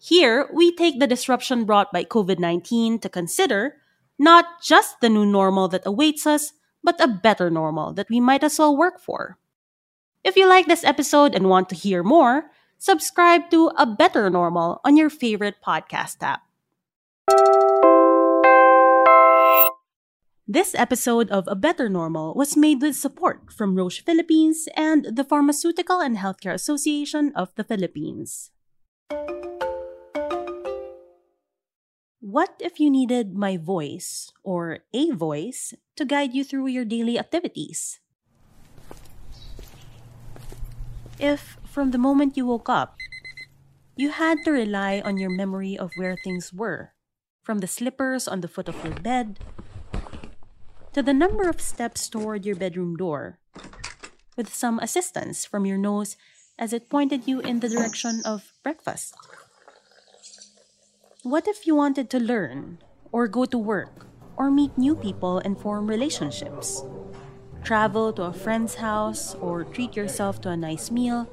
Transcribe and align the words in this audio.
Here, 0.00 0.48
we 0.48 0.72
take 0.72 0.98
the 0.98 1.06
disruption 1.06 1.68
brought 1.68 1.92
by 1.92 2.04
COVID 2.04 2.38
19 2.38 3.00
to 3.00 3.08
consider 3.12 3.76
not 4.18 4.64
just 4.64 5.00
the 5.00 5.12
new 5.12 5.26
normal 5.26 5.68
that 5.68 5.84
awaits 5.84 6.26
us, 6.26 6.54
but 6.82 6.96
a 7.04 7.06
better 7.06 7.50
normal 7.50 7.92
that 7.92 8.08
we 8.08 8.18
might 8.18 8.42
as 8.42 8.58
well 8.58 8.74
work 8.74 8.98
for. 8.98 9.36
If 10.24 10.36
you 10.36 10.48
like 10.48 10.66
this 10.66 10.84
episode 10.84 11.34
and 11.34 11.50
want 11.52 11.68
to 11.68 11.74
hear 11.74 12.02
more, 12.02 12.48
subscribe 12.78 13.50
to 13.50 13.72
A 13.76 13.84
Better 13.84 14.30
Normal 14.30 14.80
on 14.84 14.96
your 14.96 15.10
favorite 15.10 15.56
podcast 15.60 16.16
app. 16.24 16.48
This 20.48 20.74
episode 20.74 21.28
of 21.28 21.44
A 21.46 21.54
Better 21.54 21.90
Normal 21.90 22.32
was 22.32 22.56
made 22.56 22.80
with 22.80 22.96
support 22.96 23.52
from 23.52 23.76
Roche 23.76 24.00
Philippines 24.00 24.66
and 24.76 25.12
the 25.12 25.24
Pharmaceutical 25.24 26.00
and 26.00 26.16
Healthcare 26.16 26.56
Association 26.56 27.32
of 27.36 27.54
the 27.56 27.64
Philippines. 27.64 28.50
What 32.20 32.52
if 32.60 32.78
you 32.78 32.92
needed 32.92 33.32
my 33.32 33.56
voice 33.56 34.30
or 34.44 34.84
a 34.92 35.10
voice 35.12 35.72
to 35.96 36.04
guide 36.04 36.34
you 36.34 36.44
through 36.44 36.68
your 36.68 36.84
daily 36.84 37.18
activities? 37.18 37.98
If, 41.18 41.56
from 41.64 41.92
the 41.92 41.98
moment 41.98 42.36
you 42.36 42.44
woke 42.44 42.68
up, 42.68 42.98
you 43.96 44.10
had 44.10 44.44
to 44.44 44.52
rely 44.52 45.00
on 45.00 45.16
your 45.16 45.30
memory 45.30 45.78
of 45.78 45.92
where 45.96 46.14
things 46.14 46.52
were, 46.52 46.92
from 47.40 47.60
the 47.64 47.66
slippers 47.66 48.28
on 48.28 48.42
the 48.42 48.52
foot 48.52 48.68
of 48.68 48.76
your 48.84 49.00
bed 49.00 49.40
to 50.92 51.02
the 51.02 51.16
number 51.16 51.48
of 51.48 51.58
steps 51.58 52.06
toward 52.10 52.44
your 52.44 52.56
bedroom 52.56 52.96
door, 52.96 53.38
with 54.36 54.52
some 54.52 54.78
assistance 54.78 55.46
from 55.46 55.64
your 55.64 55.78
nose 55.78 56.18
as 56.58 56.74
it 56.74 56.90
pointed 56.90 57.26
you 57.26 57.40
in 57.40 57.60
the 57.60 57.68
direction 57.70 58.20
of 58.26 58.52
breakfast. 58.62 59.16
What 61.22 61.46
if 61.46 61.66
you 61.66 61.76
wanted 61.76 62.08
to 62.10 62.18
learn, 62.18 62.78
or 63.12 63.28
go 63.28 63.44
to 63.44 63.58
work, 63.58 64.06
or 64.38 64.50
meet 64.50 64.72
new 64.78 64.96
people 64.96 65.36
and 65.36 65.52
form 65.52 65.86
relationships? 65.86 66.82
Travel 67.62 68.10
to 68.14 68.22
a 68.22 68.32
friend's 68.32 68.76
house, 68.76 69.34
or 69.34 69.64
treat 69.64 69.94
yourself 69.94 70.40
to 70.40 70.48
a 70.48 70.56
nice 70.56 70.90
meal, 70.90 71.28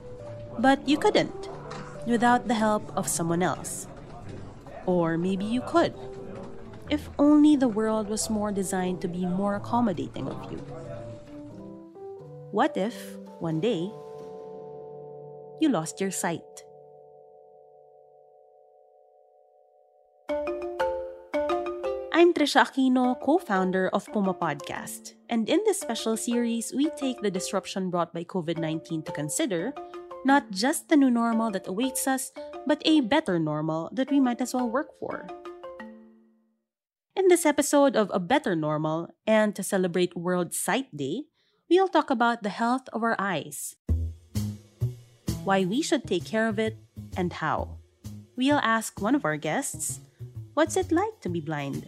but 0.60 0.84
you 0.84 0.98
couldn't 0.98 1.48
without 2.06 2.50
the 2.50 2.60
help 2.60 2.84
of 2.98 3.08
someone 3.08 3.42
else. 3.42 3.88
Or 4.86 5.18
maybe 5.18 5.46
you 5.46 5.62
could, 5.62 5.96
if 6.90 7.10
only 7.18 7.56
the 7.56 7.72
world 7.72 8.10
was 8.10 8.30
more 8.30 8.52
designed 8.52 9.00
to 9.04 9.08
be 9.08 9.26
more 9.26 9.56
accommodating 9.56 10.28
of 10.28 10.52
you. 10.52 10.58
What 12.52 12.76
if, 12.76 13.16
one 13.40 13.62
day, 13.62 13.88
you 15.64 15.70
lost 15.72 16.02
your 16.02 16.12
sight? 16.12 16.67
I'm 22.18 22.34
Trisha 22.34 22.66
Aquino, 22.66 23.14
co 23.22 23.38
founder 23.38 23.94
of 23.94 24.10
Puma 24.10 24.34
Podcast. 24.34 25.14
And 25.30 25.46
in 25.46 25.62
this 25.70 25.78
special 25.78 26.18
series, 26.18 26.74
we 26.74 26.90
take 26.98 27.22
the 27.22 27.30
disruption 27.30 27.94
brought 27.94 28.10
by 28.10 28.26
COVID 28.26 28.58
19 28.58 29.06
to 29.06 29.12
consider 29.12 29.70
not 30.26 30.50
just 30.50 30.90
the 30.90 30.98
new 30.98 31.14
normal 31.14 31.54
that 31.54 31.70
awaits 31.70 32.10
us, 32.10 32.34
but 32.66 32.82
a 32.90 33.06
better 33.06 33.38
normal 33.38 33.94
that 33.94 34.10
we 34.10 34.18
might 34.18 34.42
as 34.42 34.58
well 34.58 34.66
work 34.66 34.98
for. 34.98 35.30
In 37.14 37.30
this 37.30 37.46
episode 37.46 37.94
of 37.94 38.10
A 38.10 38.18
Better 38.18 38.58
Normal, 38.58 39.14
and 39.30 39.54
to 39.54 39.62
celebrate 39.62 40.18
World 40.18 40.58
Sight 40.58 40.90
Day, 40.90 41.30
we'll 41.70 41.86
talk 41.86 42.10
about 42.10 42.42
the 42.42 42.50
health 42.50 42.90
of 42.98 43.06
our 43.06 43.14
eyes, 43.22 43.78
why 45.46 45.70
we 45.70 45.86
should 45.86 46.10
take 46.10 46.26
care 46.26 46.50
of 46.50 46.58
it, 46.58 46.82
and 47.14 47.30
how. 47.46 47.78
We'll 48.34 48.58
ask 48.66 48.98
one 49.06 49.14
of 49.14 49.22
our 49.22 49.38
guests, 49.38 50.02
What's 50.58 50.74
it 50.74 50.90
like 50.92 51.22
to 51.22 51.30
be 51.30 51.40
blind? 51.40 51.86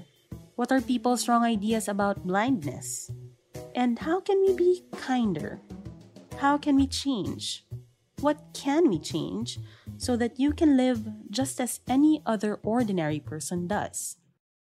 What 0.59 0.75
are 0.75 0.84
people's 0.84 1.31
wrong 1.31 1.47
ideas 1.47 1.88
about 1.88 2.28
blindness? 2.28 3.08
And 3.80 3.96
how 3.97 4.20
can 4.20 4.44
we 4.44 4.52
be 4.52 4.84
kinder? 4.92 5.64
How 6.36 6.58
can 6.58 6.75
we 6.75 6.84
change? 6.84 7.64
What 8.20 8.52
can 8.52 8.92
we 8.92 9.00
change 9.00 9.56
so 9.96 10.20
that 10.20 10.36
you 10.36 10.52
can 10.52 10.75
live 10.75 11.08
just 11.31 11.64
as 11.64 11.80
any 11.88 12.22
other 12.25 12.59
ordinary 12.59 13.24
person 13.24 13.72
does? 13.72 14.18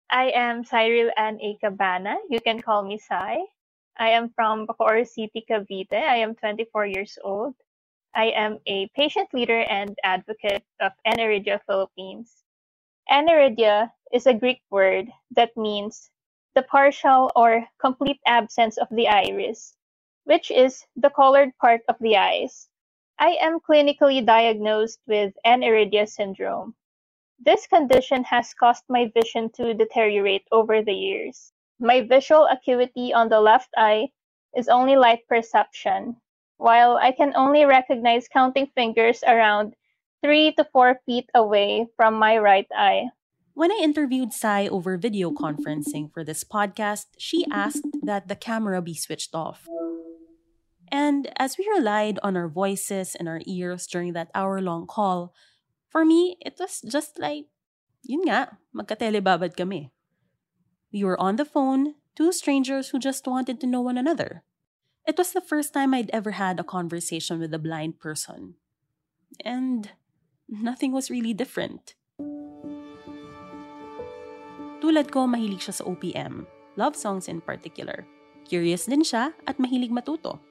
I 0.08 0.32
am 0.32 0.64
Cyril 0.64 1.12
Ann 1.18 1.44
A. 1.44 1.60
Cabana. 1.60 2.16
You 2.30 2.40
can 2.40 2.64
call 2.64 2.88
me 2.88 2.96
Sai. 2.96 3.44
I 4.00 4.16
am 4.16 4.32
from 4.32 4.68
Bacoor 4.68 5.04
City, 5.04 5.44
Cavite. 5.44 5.92
I 5.92 6.24
am 6.24 6.40
24 6.40 6.86
years 6.86 7.20
old. 7.22 7.56
I 8.16 8.32
am 8.32 8.60
a 8.66 8.88
patient 8.96 9.28
leader 9.34 9.60
and 9.68 10.00
advocate 10.06 10.64
of 10.80 10.96
Aniridia 11.04 11.60
Philippines. 11.68 12.48
Aniridia 13.12 13.92
is 14.14 14.26
a 14.26 14.34
Greek 14.34 14.62
word 14.70 15.12
that 15.32 15.58
means 15.58 16.10
the 16.56 16.62
partial 16.64 17.30
or 17.36 17.68
complete 17.78 18.22
absence 18.26 18.78
of 18.78 18.88
the 18.90 19.10
iris, 19.10 19.76
which 20.24 20.50
is 20.50 20.86
the 20.96 21.10
colored 21.10 21.52
part 21.58 21.82
of 21.90 21.98
the 22.00 22.16
eyes. 22.16 22.70
I 23.20 23.32
am 23.42 23.60
clinically 23.60 24.26
diagnosed 24.26 25.02
with 25.08 25.34
aniridia 25.46 26.08
syndrome. 26.08 26.74
This 27.38 27.68
condition 27.68 28.24
has 28.24 28.54
caused 28.54 28.86
my 28.88 29.12
vision 29.14 29.50
to 29.58 29.74
deteriorate 29.74 30.48
over 30.50 30.82
the 30.82 30.94
years. 30.94 31.52
My 31.80 32.00
visual 32.00 32.46
acuity 32.46 33.14
on 33.14 33.28
the 33.28 33.42
left 33.42 33.72
eye 33.76 34.12
is 34.56 34.70
only 34.70 34.96
light 34.96 35.28
perception, 35.28 36.16
while 36.56 36.96
I 36.96 37.12
can 37.12 37.36
only 37.36 37.66
recognize 37.66 38.30
counting 38.30 38.68
fingers 38.68 39.22
around 39.28 39.76
three 40.22 40.54
to 40.54 40.64
four 40.72 41.02
feet 41.06 41.30
away 41.34 41.88
from 41.98 42.16
my 42.16 42.38
right 42.38 42.68
eye. 42.76 43.10
When 43.54 43.72
I 43.72 43.82
interviewed 43.84 44.32
Sai 44.34 44.68
over 44.68 44.98
video 44.98 45.32
conferencing 45.32 46.14
for 46.14 46.24
this 46.24 46.44
podcast, 46.44 47.18
she 47.18 47.46
asked 47.52 47.86
that 48.04 48.28
the 48.28 48.36
camera 48.36 48.82
be 48.82 48.96
switched 48.96 49.36
off. 49.36 49.68
And 50.92 51.32
as 51.38 51.58
we 51.58 51.68
relied 51.68 52.20
on 52.24 52.38
our 52.38 52.48
voices 52.48 53.16
and 53.16 53.28
our 53.28 53.42
ears 53.46 53.88
during 53.88 54.14
that 54.14 54.32
hour 54.36 54.62
long 54.62 54.88
call, 54.88 55.34
for 55.90 56.06
me, 56.06 56.38
it 56.40 56.56
was 56.60 56.82
just 56.82 57.20
like, 57.20 57.48
yun 58.04 58.28
nga, 58.28 58.58
magkatelebabad 58.76 59.58
kami. 59.58 59.92
We 60.92 61.04
were 61.04 61.20
on 61.20 61.36
the 61.36 61.46
phone, 61.46 61.96
two 62.16 62.32
strangers 62.32 62.90
who 62.90 63.00
just 63.00 63.28
wanted 63.28 63.60
to 63.62 63.68
know 63.68 63.82
one 63.82 63.98
another. 63.98 64.44
It 65.08 65.18
was 65.18 65.32
the 65.32 65.42
first 65.42 65.74
time 65.74 65.94
I'd 65.94 66.12
ever 66.12 66.32
had 66.32 66.60
a 66.60 66.68
conversation 66.68 67.40
with 67.40 67.54
a 67.54 67.60
blind 67.60 68.00
person. 68.00 68.56
And 69.44 69.92
nothing 70.52 70.92
was 70.92 71.08
really 71.08 71.32
different. 71.32 71.96
Tulad 74.84 75.08
ko, 75.08 75.24
mahilig 75.24 75.64
siya 75.64 75.80
sa 75.80 75.88
OPM, 75.88 76.44
love 76.76 77.00
songs 77.00 77.32
in 77.32 77.40
particular. 77.40 78.04
Curious 78.44 78.92
din 78.92 79.08
siya 79.08 79.32
at 79.48 79.56
mahilig 79.56 79.96
matuto. 79.96 80.44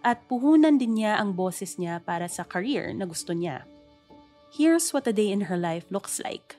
At 0.00 0.24
puhunan 0.26 0.80
din 0.80 0.96
niya 0.96 1.20
ang 1.20 1.36
boses 1.36 1.76
niya 1.76 2.00
para 2.00 2.26
sa 2.26 2.42
career 2.48 2.90
na 2.96 3.04
gusto 3.04 3.36
niya. 3.36 3.68
Here's 4.50 4.90
what 4.90 5.06
a 5.06 5.12
day 5.12 5.28
in 5.28 5.52
her 5.52 5.60
life 5.60 5.86
looks 5.92 6.18
like. 6.24 6.56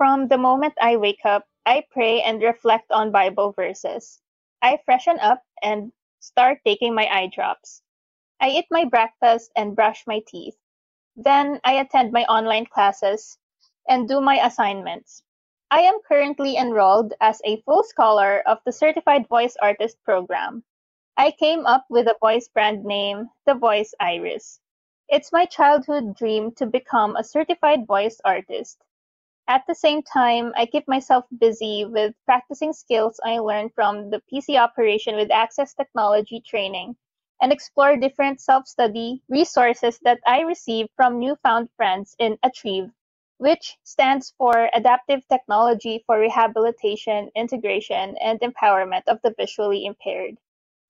From 0.00 0.26
the 0.32 0.40
moment 0.40 0.74
I 0.80 0.96
wake 0.96 1.22
up, 1.22 1.46
I 1.64 1.84
pray 1.92 2.20
and 2.20 2.42
reflect 2.42 2.90
on 2.90 3.14
Bible 3.14 3.52
verses. 3.52 4.20
I 4.60 4.80
freshen 4.84 5.20
up 5.20 5.44
and 5.62 5.92
start 6.20 6.64
taking 6.64 6.96
my 6.96 7.04
eye 7.08 7.30
drops. 7.32 7.84
I 8.40 8.48
eat 8.48 8.66
my 8.70 8.84
breakfast 8.84 9.52
and 9.56 9.76
brush 9.76 10.04
my 10.08 10.20
teeth. 10.26 10.56
Then 11.16 11.60
I 11.62 11.74
attend 11.74 12.10
my 12.10 12.24
online 12.24 12.66
classes 12.66 13.38
and 13.88 14.08
do 14.08 14.20
my 14.20 14.44
assignments. 14.44 15.22
I 15.70 15.82
am 15.82 16.00
currently 16.02 16.56
enrolled 16.56 17.14
as 17.20 17.40
a 17.44 17.62
full 17.62 17.84
scholar 17.84 18.40
of 18.46 18.58
the 18.64 18.72
Certified 18.72 19.28
Voice 19.28 19.56
Artist 19.62 20.02
program. 20.02 20.64
I 21.16 21.30
came 21.30 21.66
up 21.66 21.86
with 21.88 22.08
a 22.08 22.16
voice 22.18 22.48
brand 22.48 22.84
name, 22.84 23.30
The 23.46 23.54
Voice 23.54 23.94
Iris. 24.00 24.58
It's 25.08 25.30
my 25.30 25.46
childhood 25.46 26.16
dream 26.16 26.50
to 26.56 26.66
become 26.66 27.14
a 27.14 27.22
certified 27.22 27.86
voice 27.86 28.20
artist. 28.24 28.82
At 29.46 29.64
the 29.68 29.74
same 29.76 30.02
time, 30.02 30.52
I 30.56 30.66
keep 30.66 30.88
myself 30.88 31.26
busy 31.38 31.84
with 31.84 32.16
practicing 32.24 32.72
skills 32.72 33.20
I 33.24 33.38
learned 33.38 33.72
from 33.74 34.10
the 34.10 34.20
PC 34.32 34.58
operation 34.58 35.14
with 35.14 35.30
Access 35.30 35.74
Technology 35.74 36.40
training 36.40 36.96
and 37.44 37.52
explore 37.52 37.94
different 37.94 38.40
self-study 38.40 39.22
resources 39.28 39.98
that 39.98 40.18
I 40.24 40.40
receive 40.40 40.86
from 40.96 41.18
newfound 41.18 41.68
friends 41.76 42.16
in 42.18 42.38
Atriev, 42.42 42.90
which 43.36 43.76
stands 43.84 44.32
for 44.38 44.70
Adaptive 44.72 45.28
Technology 45.28 46.02
for 46.06 46.18
Rehabilitation, 46.18 47.30
Integration, 47.36 48.16
and 48.16 48.40
Empowerment 48.40 49.02
of 49.08 49.20
the 49.22 49.34
Visually 49.36 49.84
Impaired. 49.84 50.38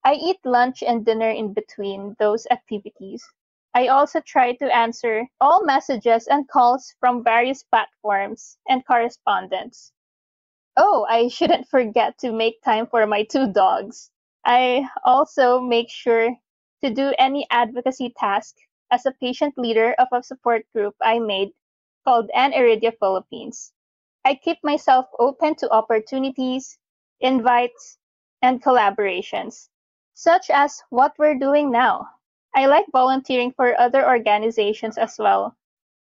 I 0.04 0.14
eat 0.14 0.38
lunch 0.44 0.84
and 0.84 1.04
dinner 1.04 1.28
in 1.28 1.54
between 1.54 2.14
those 2.20 2.46
activities. 2.52 3.28
I 3.74 3.88
also 3.88 4.20
try 4.20 4.52
to 4.52 4.76
answer 4.76 5.26
all 5.40 5.64
messages 5.64 6.28
and 6.28 6.46
calls 6.46 6.94
from 7.00 7.24
various 7.24 7.64
platforms 7.64 8.58
and 8.68 8.86
correspondents. 8.86 9.90
Oh, 10.76 11.04
I 11.10 11.26
shouldn't 11.26 11.66
forget 11.66 12.16
to 12.18 12.30
make 12.30 12.62
time 12.62 12.86
for 12.86 13.08
my 13.08 13.24
two 13.24 13.52
dogs. 13.52 14.08
I 14.44 14.88
also 15.04 15.58
make 15.58 15.90
sure 15.90 16.36
to 16.84 16.92
do 16.92 17.14
any 17.18 17.46
advocacy 17.50 18.12
task 18.12 18.56
as 18.90 19.06
a 19.06 19.16
patient 19.18 19.56
leader 19.56 19.94
of 19.96 20.08
a 20.12 20.22
support 20.22 20.68
group 20.74 20.94
I 21.00 21.18
made 21.18 21.48
called 22.04 22.28
Aniridia 22.36 22.92
Philippines. 23.00 23.72
I 24.22 24.34
keep 24.34 24.58
myself 24.62 25.06
open 25.18 25.54
to 25.56 25.72
opportunities, 25.72 26.76
invites, 27.20 27.96
and 28.42 28.62
collaborations, 28.62 29.70
such 30.12 30.50
as 30.50 30.82
what 30.90 31.16
we're 31.18 31.40
doing 31.40 31.72
now. 31.72 32.06
I 32.54 32.66
like 32.66 32.84
volunteering 32.92 33.52
for 33.56 33.80
other 33.80 34.06
organizations 34.06 34.98
as 34.98 35.16
well. 35.18 35.56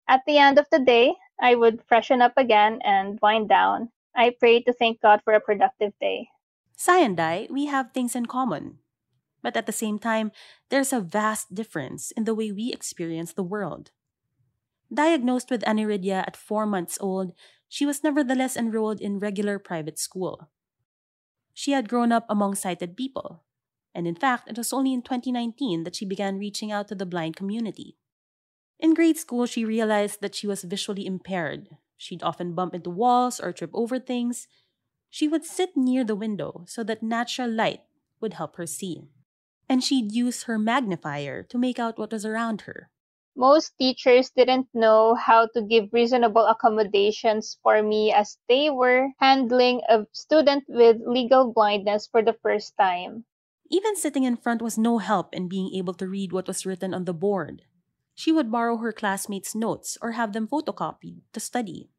At 0.10 0.26
the 0.26 0.40
end 0.40 0.58
of 0.58 0.66
the 0.72 0.80
day, 0.80 1.14
I 1.40 1.54
would 1.54 1.86
freshen 1.86 2.20
up 2.20 2.34
again 2.36 2.82
and 2.84 3.22
wind 3.22 3.48
down. 3.48 3.92
I 4.16 4.34
pray 4.40 4.62
to 4.64 4.74
thank 4.74 5.02
God 5.02 5.22
for 5.24 5.34
a 5.34 5.40
productive 5.40 5.94
day. 6.02 6.30
Sai 6.76 6.98
and 6.98 7.20
I, 7.20 7.48
we 7.52 7.68
have 7.68 7.94
things 7.94 8.16
in 8.16 8.26
common. 8.26 8.80
But 9.44 9.58
at 9.58 9.68
the 9.68 9.76
same 9.76 10.00
time, 10.00 10.32
there's 10.70 10.94
a 10.94 11.02
vast 11.02 11.54
difference 11.54 12.12
in 12.12 12.24
the 12.24 12.34
way 12.34 12.52
we 12.52 12.72
experience 12.72 13.34
the 13.34 13.44
world. 13.44 13.92
Diagnosed 14.92 15.52
with 15.52 15.64
aniridia 15.64 16.24
at 16.26 16.38
four 16.38 16.66
months 16.66 16.98
old, 17.02 17.34
she 17.68 17.86
was 17.86 18.04
nevertheless 18.04 18.56
enrolled 18.56 19.02
in 19.02 19.20
regular 19.20 19.60
private 19.60 20.00
school. 20.00 20.50
She 21.54 21.72
had 21.72 21.90
grown 21.90 22.12
up 22.12 22.26
among 22.30 22.56
sighted 22.56 22.96
people, 22.96 23.44
and 23.94 24.08
in 24.08 24.16
fact, 24.16 24.50
it 24.50 24.58
was 24.58 24.72
only 24.72 24.94
in 24.94 25.02
2019 25.02 25.84
that 25.84 25.96
she 25.96 26.06
began 26.06 26.40
reaching 26.40 26.72
out 26.72 26.88
to 26.88 26.96
the 26.96 27.06
blind 27.06 27.36
community. 27.36 27.98
In 28.80 28.94
grade 28.94 29.18
school, 29.18 29.46
she 29.46 29.66
realized 29.66 30.22
that 30.22 30.36
she 30.36 30.48
was 30.48 30.64
visually 30.64 31.06
impaired. 31.06 31.70
She'd 31.98 32.24
often 32.24 32.54
bump 32.54 32.74
into 32.74 32.90
walls 32.90 33.40
or 33.40 33.52
trip 33.52 33.72
over 33.74 34.00
things. 34.00 34.48
She 35.10 35.28
would 35.28 35.46
sit 35.46 35.76
near 35.76 36.04
the 36.04 36.16
window 36.16 36.66
so 36.68 36.84
that 36.84 37.04
natural 37.04 37.50
light 37.50 37.82
would 38.20 38.34
help 38.34 38.56
her 38.56 38.66
see 38.66 39.04
and 39.70 39.84
she'd 39.84 40.12
use 40.12 40.44
her 40.44 40.58
magnifier 40.58 41.44
to 41.44 41.58
make 41.58 41.80
out 41.80 41.98
what 41.98 42.12
was 42.12 42.26
around 42.26 42.62
her. 42.62 42.90
Most 43.36 43.74
teachers 43.80 44.30
didn't 44.30 44.70
know 44.74 45.16
how 45.16 45.48
to 45.58 45.62
give 45.62 45.90
reasonable 45.92 46.46
accommodations 46.46 47.58
for 47.64 47.82
me 47.82 48.14
as 48.14 48.38
they 48.48 48.70
were 48.70 49.10
handling 49.18 49.82
a 49.90 50.06
student 50.12 50.66
with 50.70 51.02
legal 51.02 51.52
blindness 51.52 52.06
for 52.06 52.22
the 52.22 52.38
first 52.44 52.78
time. 52.78 53.26
Even 53.72 53.96
sitting 53.96 54.24
in 54.24 54.38
front 54.38 54.62
was 54.62 54.78
no 54.78 55.00
help 55.00 55.34
in 55.34 55.50
being 55.50 55.74
able 55.74 55.96
to 55.96 56.08
read 56.08 56.32
what 56.32 56.46
was 56.48 56.66
written 56.66 56.94
on 56.94 57.06
the 57.06 57.14
board. 57.14 57.64
She 58.14 58.32
would 58.32 58.52
borrow 58.52 58.78
her 58.78 58.94
classmates' 58.94 59.56
notes 59.56 59.98
or 60.02 60.12
have 60.14 60.34
them 60.34 60.48
photocopied 60.48 61.26
to 61.34 61.40
study. 61.40 61.90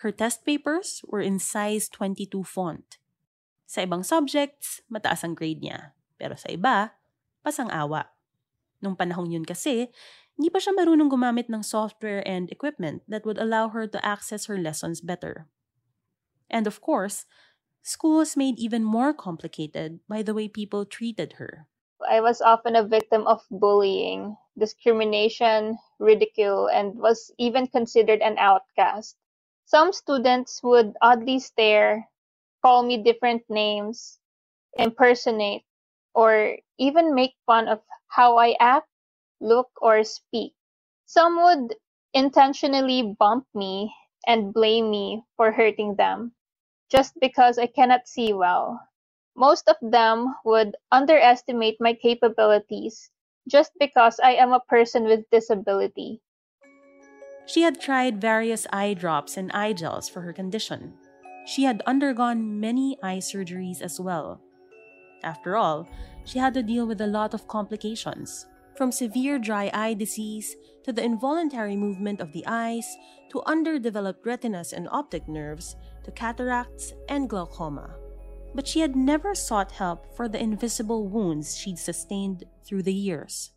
Her 0.00 0.10
test 0.10 0.46
papers 0.46 1.02
were 1.04 1.20
in 1.20 1.38
size 1.38 1.90
22 1.90 2.44
font. 2.44 2.96
Sa 3.66 3.84
ibang 3.84 4.00
subjects, 4.06 4.80
mataas 4.88 5.20
ang 5.20 5.36
grade 5.36 5.60
niya. 5.60 5.92
Pero 6.16 6.32
sa 6.40 6.48
iba, 6.48 6.96
pasang-awa. 7.44 8.10
Nung 8.80 8.94
panahong 8.94 9.34
yun 9.34 9.46
kasi, 9.46 9.90
hindi 10.38 10.48
pa 10.54 10.62
siya 10.62 10.70
marunong 10.70 11.10
gumamit 11.10 11.50
ng 11.50 11.66
software 11.66 12.22
and 12.22 12.46
equipment 12.54 13.02
that 13.10 13.26
would 13.26 13.42
allow 13.42 13.68
her 13.74 13.90
to 13.90 13.98
access 14.06 14.46
her 14.46 14.54
lessons 14.54 15.02
better. 15.02 15.50
And 16.46 16.66
of 16.66 16.80
course, 16.80 17.26
school 17.82 18.22
was 18.22 18.38
made 18.38 18.58
even 18.58 18.86
more 18.86 19.12
complicated 19.12 19.98
by 20.06 20.22
the 20.22 20.32
way 20.32 20.46
people 20.46 20.86
treated 20.86 21.42
her. 21.42 21.66
I 22.08 22.22
was 22.22 22.40
often 22.40 22.76
a 22.76 22.86
victim 22.86 23.26
of 23.26 23.42
bullying, 23.50 24.38
discrimination, 24.56 25.78
ridicule, 25.98 26.70
and 26.70 26.94
was 26.94 27.34
even 27.38 27.66
considered 27.66 28.22
an 28.22 28.38
outcast. 28.38 29.18
Some 29.66 29.92
students 29.92 30.62
would 30.62 30.94
oddly 31.02 31.40
stare, 31.40 32.08
call 32.62 32.86
me 32.86 33.02
different 33.02 33.42
names, 33.50 34.18
impersonate, 34.78 35.66
or 36.14 36.58
even 36.78 37.14
make 37.14 37.34
fun 37.46 37.68
of 37.68 37.82
how 38.08 38.38
I 38.38 38.56
act, 38.60 38.88
look, 39.40 39.70
or 39.80 40.04
speak. 40.04 40.54
Some 41.06 41.42
would 41.42 41.76
intentionally 42.14 43.02
bump 43.18 43.46
me 43.54 43.94
and 44.26 44.52
blame 44.54 44.90
me 44.90 45.24
for 45.36 45.52
hurting 45.52 45.96
them 45.96 46.34
just 46.90 47.18
because 47.20 47.58
I 47.58 47.66
cannot 47.66 48.08
see 48.08 48.32
well. 48.32 48.80
Most 49.36 49.68
of 49.68 49.76
them 49.80 50.36
would 50.44 50.76
underestimate 50.92 51.80
my 51.80 51.94
capabilities 51.94 53.10
just 53.48 53.72
because 53.78 54.20
I 54.20 54.34
am 54.34 54.52
a 54.52 54.60
person 54.60 55.04
with 55.04 55.30
disability. 55.30 56.22
She 57.46 57.62
had 57.62 57.80
tried 57.80 58.20
various 58.20 58.66
eye 58.72 58.94
drops 58.94 59.36
and 59.36 59.50
eye 59.52 59.72
gels 59.72 60.08
for 60.08 60.20
her 60.20 60.32
condition. 60.32 60.94
She 61.46 61.64
had 61.64 61.82
undergone 61.86 62.60
many 62.60 62.98
eye 63.02 63.18
surgeries 63.18 63.80
as 63.80 63.98
well. 63.98 64.40
After 65.22 65.56
all, 65.56 65.88
she 66.24 66.38
had 66.38 66.54
to 66.54 66.62
deal 66.62 66.86
with 66.86 67.00
a 67.00 67.06
lot 67.06 67.34
of 67.34 67.48
complications, 67.48 68.46
from 68.76 68.92
severe 68.92 69.38
dry 69.38 69.70
eye 69.74 69.94
disease 69.94 70.54
to 70.84 70.92
the 70.92 71.02
involuntary 71.02 71.74
movement 71.74 72.20
of 72.20 72.32
the 72.32 72.44
eyes 72.46 72.86
to 73.30 73.42
underdeveloped 73.44 74.24
retinas 74.24 74.72
and 74.72 74.88
optic 74.90 75.26
nerves 75.28 75.74
to 76.04 76.12
cataracts 76.12 76.94
and 77.08 77.28
glaucoma. 77.28 77.90
But 78.54 78.66
she 78.66 78.80
had 78.80 78.96
never 78.96 79.34
sought 79.34 79.72
help 79.72 80.16
for 80.16 80.28
the 80.28 80.40
invisible 80.40 81.08
wounds 81.08 81.56
she'd 81.56 81.78
sustained 81.78 82.44
through 82.64 82.84
the 82.84 82.94
years. 82.94 83.52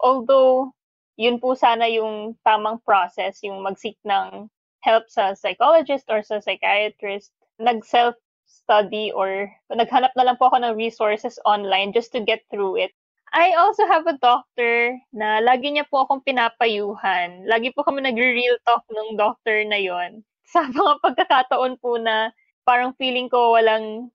Although, 0.00 0.72
yun 1.16 1.40
po 1.40 1.54
sana 1.54 1.88
yung 1.88 2.38
tamang 2.46 2.80
process, 2.86 3.42
yung 3.42 3.60
mag-seek 3.60 3.98
ng 4.06 4.48
help 4.80 5.04
sa 5.12 5.34
psychologist 5.34 6.08
or 6.08 6.22
sa 6.22 6.40
psychiatrist, 6.40 7.32
nag-self 7.58 8.14
study 8.50 9.14
or 9.14 9.46
naghanap 9.70 10.10
na 10.18 10.26
lang 10.26 10.36
po 10.36 10.50
ako 10.50 10.58
ng 10.58 10.74
resources 10.74 11.38
online 11.46 11.94
just 11.94 12.10
to 12.10 12.18
get 12.18 12.42
through 12.50 12.74
it. 12.76 12.90
I 13.30 13.54
also 13.54 13.86
have 13.86 14.10
a 14.10 14.18
doctor 14.18 14.98
na 15.14 15.38
lagi 15.38 15.70
niya 15.70 15.86
po 15.86 16.02
akong 16.02 16.26
pinapayuhan. 16.26 17.46
Lagi 17.46 17.70
po 17.70 17.86
kami 17.86 18.02
nagre-real 18.02 18.58
talk 18.66 18.82
ng 18.90 19.14
doctor 19.14 19.62
na 19.70 19.78
yon. 19.78 20.26
Sa 20.52 20.66
mga 20.66 20.98
pagkakataon 20.98 21.78
po 21.78 21.94
na 21.94 22.34
parang 22.66 22.90
feeling 22.98 23.30
ko 23.30 23.54
walang 23.54 24.10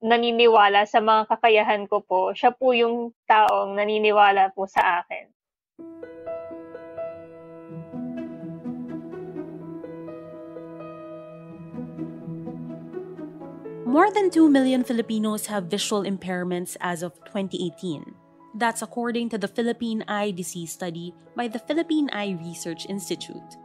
naniniwala 0.00 0.88
sa 0.88 1.02
mga 1.02 1.28
kakayahan 1.28 1.84
ko 1.84 2.00
po, 2.00 2.32
siya 2.32 2.56
po 2.56 2.72
yung 2.72 3.12
taong 3.28 3.76
naniniwala 3.76 4.48
po 4.56 4.64
sa 4.64 5.04
akin. 5.04 5.28
More 13.90 14.08
than 14.08 14.30
2 14.30 14.48
million 14.48 14.84
Filipinos 14.84 15.46
have 15.46 15.64
visual 15.64 16.04
impairments 16.04 16.76
as 16.80 17.02
of 17.02 17.18
2018. 17.24 18.14
That's 18.54 18.82
according 18.82 19.30
to 19.30 19.38
the 19.38 19.48
Philippine 19.48 20.04
Eye 20.06 20.30
Disease 20.30 20.70
Study 20.70 21.12
by 21.34 21.48
the 21.48 21.58
Philippine 21.58 22.08
Eye 22.12 22.38
Research 22.38 22.86
Institute. 22.86 23.58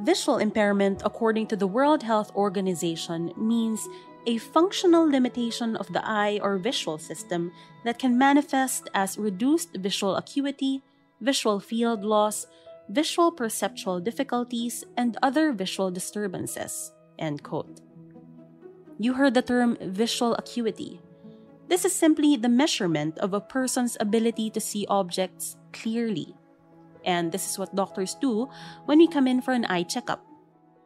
Visual 0.00 0.44
impairment, 0.44 1.00
according 1.06 1.46
to 1.46 1.56
the 1.56 1.66
World 1.66 2.02
Health 2.02 2.30
Organization, 2.36 3.32
means 3.38 3.80
a 4.26 4.36
functional 4.36 5.08
limitation 5.08 5.74
of 5.76 5.90
the 5.90 6.04
eye 6.04 6.38
or 6.42 6.58
visual 6.58 6.98
system 6.98 7.50
that 7.86 7.98
can 7.98 8.18
manifest 8.18 8.90
as 8.92 9.16
reduced 9.16 9.74
visual 9.76 10.16
acuity, 10.16 10.82
visual 11.22 11.60
field 11.60 12.04
loss, 12.04 12.46
visual 12.90 13.32
perceptual 13.32 14.00
difficulties, 14.00 14.84
and 14.98 15.16
other 15.22 15.50
visual 15.54 15.90
disturbances. 15.90 16.92
End 17.18 17.42
quote. 17.42 17.85
You 18.98 19.12
heard 19.12 19.34
the 19.34 19.42
term 19.42 19.76
visual 19.80 20.34
acuity. 20.34 21.00
This 21.68 21.84
is 21.84 21.92
simply 21.92 22.36
the 22.36 22.48
measurement 22.48 23.18
of 23.18 23.34
a 23.34 23.40
person's 23.40 23.96
ability 24.00 24.50
to 24.50 24.60
see 24.60 24.86
objects 24.88 25.56
clearly. 25.72 26.32
And 27.04 27.30
this 27.30 27.44
is 27.44 27.58
what 27.58 27.74
doctors 27.74 28.14
do 28.14 28.48
when 28.86 28.98
we 28.98 29.06
come 29.06 29.26
in 29.26 29.42
for 29.42 29.52
an 29.52 29.66
eye 29.66 29.84
checkup. 29.84 30.24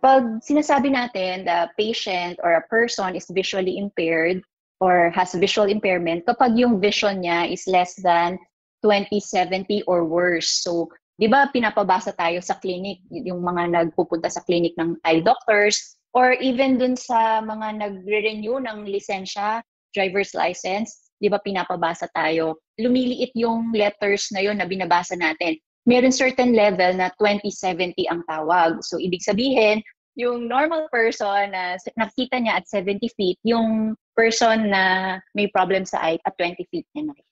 Pag 0.03 0.43
sinasabi 0.43 0.91
natin 0.91 1.45
the 1.45 1.69
patient 1.77 2.41
or 2.43 2.57
a 2.57 2.67
person 2.67 3.15
is 3.15 3.29
visually 3.31 3.79
impaired 3.79 4.43
or 4.81 5.13
has 5.13 5.37
visual 5.37 5.69
impairment, 5.69 6.25
kapag 6.25 6.57
yung 6.57 6.81
vision 6.81 7.21
niya 7.23 7.53
is 7.53 7.69
less 7.69 7.95
than 8.01 8.41
20/70 8.83 9.85
or 9.85 10.09
worse. 10.09 10.65
So, 10.65 10.89
di 11.21 11.29
ba 11.29 11.53
pinapabasa 11.53 12.17
tayo 12.17 12.41
sa 12.41 12.57
clinic, 12.57 13.05
yung 13.13 13.45
mga 13.45 13.77
nagpupunta 13.77 14.33
sa 14.33 14.41
clinic 14.41 14.73
ng 14.81 14.97
eye 15.05 15.21
doctors, 15.21 16.00
or 16.15 16.35
even 16.39 16.79
dun 16.79 16.97
sa 16.99 17.39
mga 17.43 17.81
nagre-renew 17.81 18.59
ng 18.63 18.87
lisensya, 18.87 19.63
driver's 19.95 20.35
license, 20.35 21.11
di 21.21 21.29
ba 21.29 21.39
pinapabasa 21.43 22.09
tayo, 22.17 22.59
lumiliit 22.81 23.31
yung 23.37 23.71
letters 23.77 24.33
na 24.33 24.41
yon 24.41 24.59
na 24.59 24.67
binabasa 24.67 25.15
natin. 25.15 25.59
Meron 25.85 26.13
certain 26.13 26.53
level 26.53 26.97
na 26.97 27.13
2070 27.19 27.95
ang 28.09 28.25
tawag. 28.29 28.81
So, 28.85 29.01
ibig 29.01 29.25
sabihin, 29.25 29.81
yung 30.19 30.51
normal 30.51 30.89
person 30.93 31.55
na 31.55 31.81
nakita 31.97 32.37
niya 32.41 32.61
at 32.61 32.67
70 32.69 33.01
feet, 33.17 33.39
yung 33.47 33.97
person 34.13 34.69
na 34.69 35.17
may 35.33 35.49
problem 35.49 35.87
sa 35.89 36.03
eye 36.05 36.21
at 36.27 36.35
20 36.37 36.61
feet 36.69 36.87
niya 36.93 37.09
nakita. 37.09 37.29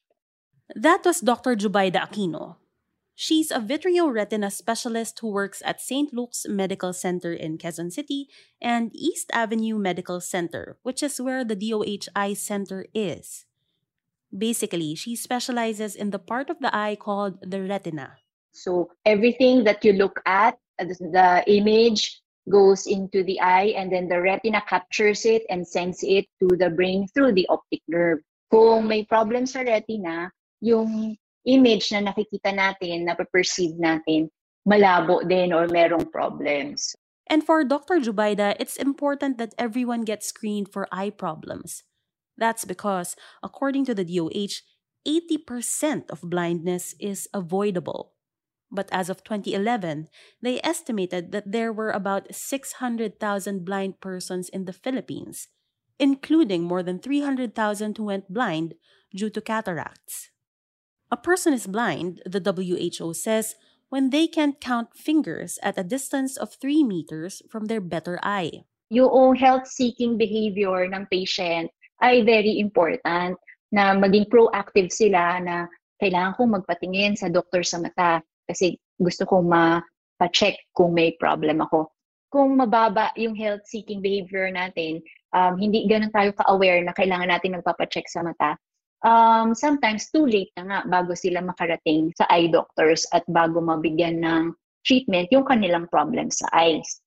That 0.77 1.01
was 1.05 1.25
Dr. 1.25 1.57
Jubaida 1.57 2.05
Aquino. 2.05 2.61
She's 3.19 3.51
a 3.51 3.59
vitreoretina 3.59 4.47
specialist 4.47 5.19
who 5.19 5.35
works 5.35 5.59
at 5.67 5.83
St. 5.83 6.15
Luke's 6.15 6.47
Medical 6.47 6.93
Center 6.93 7.35
in 7.35 7.59
Quezon 7.59 7.91
City 7.91 8.31
and 8.63 8.95
East 8.95 9.27
Avenue 9.35 9.75
Medical 9.75 10.21
Center, 10.21 10.79
which 10.87 11.03
is 11.03 11.21
where 11.21 11.43
the 11.43 11.59
DOH 11.59 12.07
Eye 12.15 12.39
Center 12.39 12.87
is. 12.95 13.45
Basically, 14.31 14.95
she 14.95 15.17
specializes 15.17 15.97
in 15.97 16.15
the 16.15 16.23
part 16.23 16.49
of 16.49 16.63
the 16.63 16.71
eye 16.71 16.95
called 16.95 17.43
the 17.43 17.61
retina. 17.61 18.23
So 18.53 18.95
everything 19.05 19.65
that 19.65 19.85
you 19.85 19.95
look 19.95 20.23
at, 20.25 20.55
uh, 20.79 20.87
the 20.87 21.43
image 21.51 22.23
goes 22.49 22.87
into 22.87 23.25
the 23.25 23.41
eye 23.41 23.75
and 23.75 23.91
then 23.91 24.07
the 24.07 24.23
retina 24.23 24.63
captures 24.63 25.27
it 25.27 25.43
and 25.51 25.67
sends 25.67 26.07
it 26.07 26.31
to 26.39 26.55
the 26.55 26.71
brain 26.71 27.09
through 27.19 27.33
the 27.33 27.51
optic 27.51 27.83
nerve. 27.89 28.23
Kung 28.47 28.87
may 28.87 29.03
problem 29.03 29.43
sa 29.43 29.67
retina, 29.67 30.31
yung 30.63 31.19
image 31.49 31.89
na 31.91 32.13
nakikita 32.13 32.53
natin, 32.53 33.09
na 33.09 33.17
perceive 33.17 33.73
natin, 33.81 34.29
malabo 34.69 35.25
din 35.25 35.57
or 35.57 35.65
merong 35.73 36.05
problems. 36.13 36.93
And 37.29 37.45
for 37.45 37.65
Dr. 37.65 38.01
Jubaida, 38.01 38.57
it's 38.61 38.77
important 38.77 39.41
that 39.41 39.57
everyone 39.57 40.05
gets 40.05 40.29
screened 40.29 40.69
for 40.69 40.89
eye 40.93 41.11
problems. 41.11 41.85
That's 42.37 42.65
because, 42.65 43.17
according 43.43 43.85
to 43.87 43.95
the 43.95 44.05
DOH, 44.05 44.65
80% 45.05 46.11
of 46.11 46.21
blindness 46.25 46.95
is 47.01 47.29
avoidable. 47.33 48.13
But 48.71 48.89
as 48.93 49.09
of 49.09 49.25
2011, 49.25 50.09
they 50.41 50.61
estimated 50.63 51.33
that 51.33 51.53
there 51.53 51.73
were 51.73 51.91
about 51.91 52.35
600,000 52.35 53.65
blind 53.65 54.01
persons 54.01 54.49
in 54.49 54.65
the 54.65 54.77
Philippines, 54.77 55.49
including 55.99 56.65
more 56.65 56.83
than 56.83 56.99
300,000 56.99 57.97
who 57.97 58.05
went 58.05 58.33
blind 58.33 58.75
due 59.15 59.31
to 59.31 59.41
cataracts. 59.41 60.31
A 61.09 61.17
person 61.17 61.55
is 61.57 61.67
blind, 61.67 62.21
the 62.27 62.37
WHO 62.45 63.15
says, 63.15 63.57
when 63.89 64.11
they 64.11 64.27
can 64.27 64.53
count 64.53 64.93
fingers 64.93 65.59
at 65.63 65.79
a 65.79 65.83
distance 65.83 66.37
of 66.37 66.53
3 66.61 66.85
meters 66.85 67.41
from 67.49 67.65
their 67.65 67.81
better 67.81 68.21
eye. 68.23 68.69
Yung 68.93 69.33
health-seeking 69.33 70.21
behavior 70.21 70.85
ng 70.85 71.09
patient 71.09 71.73
ay 72.05 72.21
very 72.21 72.61
important 72.61 73.41
na 73.73 73.97
maging 73.97 74.29
proactive 74.29 74.93
sila 74.93 75.41
na 75.41 75.65
kailangan 75.97 76.37
kong 76.37 76.61
magpatingin 76.61 77.17
sa 77.17 77.33
doktor 77.33 77.65
sa 77.65 77.81
mata 77.81 78.21
kasi 78.45 78.77
gusto 79.01 79.25
kong 79.25 79.49
ma-check 79.49 80.61
kung 80.77 80.93
may 80.93 81.17
problem 81.17 81.65
ako. 81.65 81.89
Kung 82.29 82.61
mababa 82.61 83.17
yung 83.17 83.33
health-seeking 83.33 84.05
behavior 84.05 84.53
natin, 84.53 85.01
um, 85.33 85.57
hindi 85.57 85.89
ganun 85.89 86.13
tayo 86.13 86.37
ka-aware 86.37 86.85
na 86.85 86.93
kailangan 86.93 87.33
natin 87.33 87.57
magpapacheck 87.57 88.05
sa 88.13 88.21
mata, 88.21 88.61
um, 89.03 89.55
sometimes 89.55 90.11
too 90.11 90.27
late 90.27 90.51
na 90.57 90.65
nga 90.65 90.79
bago 90.89 91.15
sila 91.15 91.43
makarating 91.43 92.11
sa 92.17 92.27
eye 92.31 92.51
doctors 92.51 93.07
at 93.15 93.23
bago 93.31 93.63
mabigyan 93.63 94.23
ng 94.23 94.55
treatment 94.87 95.29
yung 95.31 95.45
kanilang 95.45 95.87
problem 95.91 96.31
sa 96.31 96.49
eyes. 96.55 97.03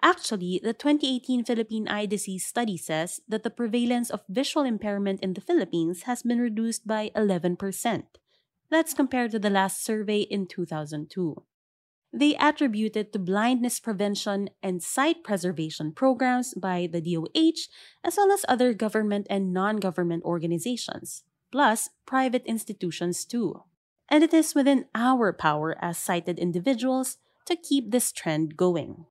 Actually, 0.00 0.60
the 0.64 0.72
2018 0.72 1.44
Philippine 1.44 1.86
Eye 1.86 2.08
Disease 2.08 2.46
Study 2.46 2.80
says 2.80 3.20
that 3.28 3.44
the 3.44 3.52
prevalence 3.52 4.08
of 4.08 4.24
visual 4.28 4.64
impairment 4.64 5.20
in 5.20 5.34
the 5.36 5.44
Philippines 5.44 6.08
has 6.08 6.22
been 6.24 6.40
reduced 6.40 6.88
by 6.88 7.12
11%. 7.14 7.60
That's 8.70 8.94
compared 8.94 9.30
to 9.32 9.38
the 9.38 9.50
last 9.50 9.84
survey 9.84 10.24
in 10.24 10.46
2002. 10.46 11.44
They 12.12 12.34
attribute 12.36 12.96
it 12.96 13.12
to 13.12 13.18
blindness 13.18 13.78
prevention 13.78 14.50
and 14.62 14.82
sight 14.82 15.22
preservation 15.22 15.92
programs 15.92 16.54
by 16.54 16.88
the 16.90 17.00
DOH, 17.00 17.70
as 18.02 18.16
well 18.16 18.32
as 18.32 18.44
other 18.48 18.74
government 18.74 19.28
and 19.30 19.52
non 19.52 19.76
government 19.76 20.24
organizations, 20.24 21.22
plus 21.50 21.90
private 22.06 22.44
institutions 22.46 23.24
too. 23.24 23.62
And 24.08 24.24
it 24.24 24.34
is 24.34 24.54
within 24.54 24.86
our 24.94 25.32
power 25.32 25.76
as 25.80 25.98
sighted 25.98 26.38
individuals 26.38 27.18
to 27.46 27.56
keep 27.56 27.90
this 27.90 28.12
trend 28.12 28.56
going. 28.56 29.06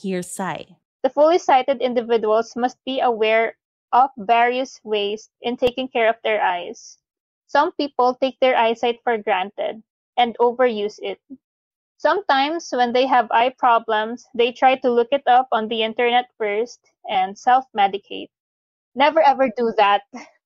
Here's 0.00 0.30
Sai. 0.30 0.76
The 1.02 1.10
fully 1.10 1.38
sighted 1.38 1.80
individuals 1.80 2.54
must 2.56 2.78
be 2.84 3.00
aware 3.00 3.56
of 3.92 4.10
various 4.16 4.80
ways 4.84 5.30
in 5.40 5.56
taking 5.56 5.88
care 5.88 6.08
of 6.08 6.16
their 6.22 6.42
eyes. 6.42 6.98
Some 7.46 7.72
people 7.72 8.14
take 8.14 8.38
their 8.40 8.56
eyesight 8.56 9.00
for 9.02 9.18
granted 9.18 9.82
and 10.16 10.36
overuse 10.38 10.98
it. 11.02 11.18
Sometimes, 11.96 12.70
when 12.70 12.92
they 12.92 13.06
have 13.06 13.30
eye 13.30 13.50
problems, 13.58 14.24
they 14.34 14.52
try 14.52 14.76
to 14.76 14.90
look 14.90 15.08
it 15.10 15.26
up 15.26 15.48
on 15.52 15.68
the 15.68 15.82
internet 15.82 16.30
first 16.38 16.80
and 17.08 17.36
self 17.36 17.64
medicate. 17.76 18.30
Never 18.94 19.20
ever 19.20 19.50
do 19.54 19.74
that. 19.76 20.02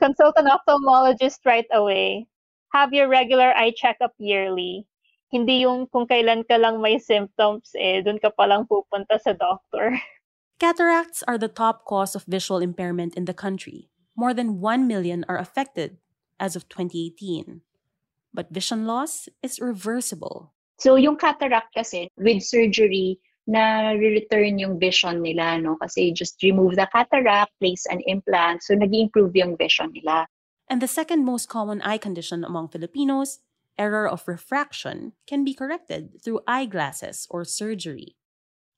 Consult 0.00 0.34
an 0.36 0.46
ophthalmologist 0.46 1.44
right 1.44 1.68
away. 1.72 2.26
Have 2.72 2.92
your 2.92 3.08
regular 3.08 3.52
eye 3.56 3.74
checkup 3.74 4.14
yearly. 4.18 4.86
Hindi 5.30 5.62
yung 5.62 5.86
kung 5.86 6.06
kailan 6.06 6.46
ka 6.46 6.58
lang 6.58 6.82
may 6.82 6.98
symptoms, 6.98 7.70
eh, 7.78 8.02
dun 8.02 8.18
ka 8.18 8.34
palang 8.34 8.66
pupunta 8.66 9.18
sa 9.22 9.32
doctor. 9.32 9.94
Cataracts 10.60 11.22
are 11.24 11.38
the 11.38 11.48
top 11.48 11.86
cause 11.86 12.14
of 12.14 12.26
visual 12.26 12.60
impairment 12.60 13.14
in 13.14 13.24
the 13.24 13.34
country. 13.34 13.88
More 14.16 14.34
than 14.34 14.60
1 14.60 14.86
million 14.86 15.24
are 15.28 15.38
affected 15.38 15.96
as 16.38 16.54
of 16.54 16.68
2018. 16.68 17.62
But 18.34 18.50
vision 18.50 18.86
loss 18.86 19.28
is 19.42 19.58
reversible. 19.58 20.52
So 20.78 20.96
yung 20.96 21.16
cataract 21.16 21.72
kasi, 21.74 22.08
with 22.16 22.42
surgery, 22.42 23.20
na 23.46 23.92
return 23.96 24.58
yung 24.58 24.78
vision 24.78 25.22
nila, 25.22 25.58
no? 25.58 25.76
Kasi 25.80 26.12
just 26.12 26.40
remove 26.42 26.76
the 26.76 26.88
cataract, 26.92 27.52
place 27.60 27.86
an 27.88 28.00
implant, 28.06 28.62
so 28.62 28.74
nag 28.74 28.92
improve 28.92 29.34
yung 29.36 29.56
vision 29.56 29.92
nila. 29.92 30.26
And 30.68 30.80
the 30.80 30.90
second 30.90 31.24
most 31.24 31.48
common 31.48 31.82
eye 31.82 31.98
condition 31.98 32.44
among 32.44 32.70
Filipinos, 32.70 33.40
error 33.78 34.06
of 34.06 34.28
refraction, 34.28 35.18
can 35.26 35.42
be 35.42 35.54
corrected 35.54 36.22
through 36.22 36.46
eyeglasses 36.46 37.26
or 37.30 37.42
surgery. 37.42 38.14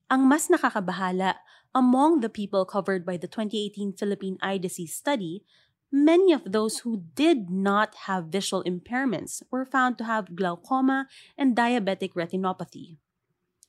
Ang 0.08 0.28
mas 0.28 0.48
nakakabahala, 0.48 1.40
among 1.74 2.20
the 2.20 2.32
people 2.32 2.64
covered 2.64 3.04
by 3.04 3.16
the 3.16 3.28
2018 3.28 3.96
Philippine 3.96 4.36
Eye 4.40 4.58
Disease 4.58 4.94
Study, 4.96 5.44
Many 5.92 6.32
of 6.32 6.48
those 6.48 6.88
who 6.88 7.04
did 7.12 7.50
not 7.50 8.08
have 8.08 8.32
visual 8.32 8.64
impairments 8.64 9.44
were 9.52 9.68
found 9.68 9.98
to 9.98 10.08
have 10.08 10.34
glaucoma 10.34 11.06
and 11.36 11.54
diabetic 11.54 12.16
retinopathy. 12.16 12.96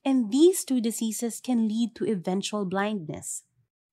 And 0.06 0.32
these 0.32 0.66
two 0.66 0.82
diseases 0.82 1.40
can 1.40 1.68
lead 1.68 1.96
to 1.96 2.06
eventual 2.06 2.66
blindness, 2.66 3.44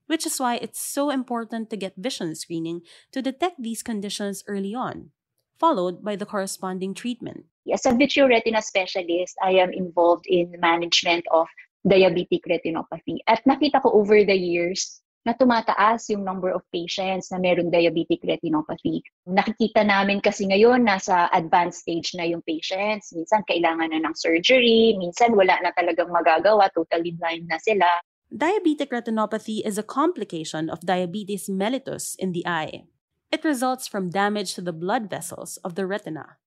which 0.07 0.27
is 0.27 0.41
why 0.41 0.57
it's 0.57 0.81
so 0.81 1.11
important 1.11 1.71
to 1.71 1.77
get 1.77 1.95
vision 1.97 2.35
screening 2.35 2.83
to 3.13 3.23
detect 3.23 3.63
these 3.63 3.83
conditions 3.83 4.43
early 4.49 4.75
on, 4.75 5.11
followed 5.59 6.03
by 6.03 6.17
the 6.17 6.27
corresponding 6.27 6.95
treatment. 6.95 7.47
As 7.73 7.87
a 7.87 7.93
vitreoretina 7.95 8.63
specialist, 8.63 9.37
I 9.41 9.53
am 9.63 9.73
involved 9.73 10.27
in 10.27 10.57
management 10.59 11.27
of 11.31 11.47
diabetic 11.87 12.43
retinopathy. 12.49 13.23
At 13.29 13.45
nakita 13.47 13.83
ko 13.83 13.93
over 13.93 14.25
the 14.25 14.35
years 14.35 15.01
na 15.29 15.37
tumataas 15.37 16.09
yung 16.09 16.25
number 16.25 16.49
of 16.49 16.65
patients 16.73 17.29
na 17.29 17.37
meron 17.37 17.69
diabetic 17.69 18.25
retinopathy. 18.25 19.05
Nakikita 19.29 19.85
namin 19.85 20.25
kasi 20.25 20.49
ngayon 20.49 20.89
nasa 20.89 21.29
advanced 21.37 21.85
stage 21.85 22.17
na 22.17 22.25
yung 22.25 22.41
patients. 22.49 23.13
Minsan 23.13 23.45
kailangan 23.45 23.93
na 23.93 24.01
ng 24.01 24.17
surgery, 24.17 24.97
minsan 24.97 25.37
wala 25.37 25.61
na 25.61 25.77
talagang 25.77 26.09
magagawa, 26.09 26.73
totally 26.73 27.13
blind 27.13 27.45
na 27.53 27.61
sila. 27.61 27.89
Diabetic 28.33 28.89
retinopathy 28.89 29.61
is 29.67 29.77
a 29.77 29.85
complication 29.85 30.71
of 30.71 30.87
diabetes 30.87 31.51
mellitus 31.51 32.17
in 32.17 32.33
the 32.33 32.47
eye. 32.47 32.87
It 33.31 33.45
results 33.45 33.87
from 33.87 34.11
damage 34.11 34.55
to 34.55 34.63
the 34.63 34.73
blood 34.73 35.11
vessels 35.11 35.59
of 35.63 35.75
the 35.75 35.85
retina. 35.85 36.39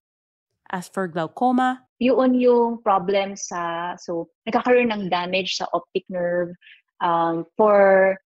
As 0.72 0.89
for 0.89 1.08
glaucoma, 1.08 1.86
yun 2.00 2.34
yung 2.34 2.82
problem 2.82 3.38
sa, 3.38 3.94
so 3.96 4.34
nagkakaroon 4.50 4.92
ng 4.92 5.13
damage 5.13 5.62
sa 5.62 5.70
optic 5.72 6.03
nerve 6.10 6.56
um, 7.03 7.46
for 7.56 8.18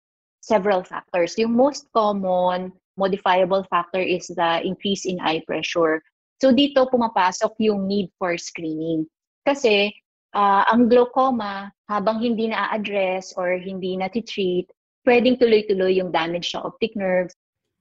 several 0.46 0.86
factors. 0.86 1.34
Yung 1.34 1.58
most 1.58 1.90
common 1.90 2.70
modifiable 2.94 3.66
factor 3.66 3.98
is 3.98 4.30
the 4.30 4.62
increase 4.62 5.04
in 5.04 5.18
eye 5.18 5.42
pressure. 5.42 6.00
So 6.38 6.54
dito 6.54 6.86
pumapasok 6.86 7.58
yung 7.58 7.90
need 7.90 8.14
for 8.22 8.38
screening. 8.38 9.10
Kasi 9.42 9.90
uh, 10.38 10.62
ang 10.70 10.86
glaucoma, 10.86 11.74
habang 11.90 12.22
hindi 12.22 12.46
na-address 12.46 13.34
or 13.34 13.58
hindi 13.58 13.98
na-treat, 13.98 14.70
pwedeng 15.02 15.38
tuloy-tuloy 15.38 15.98
yung 15.98 16.14
damage 16.14 16.54
sa 16.54 16.62
optic 16.62 16.94
nerves. 16.94 17.34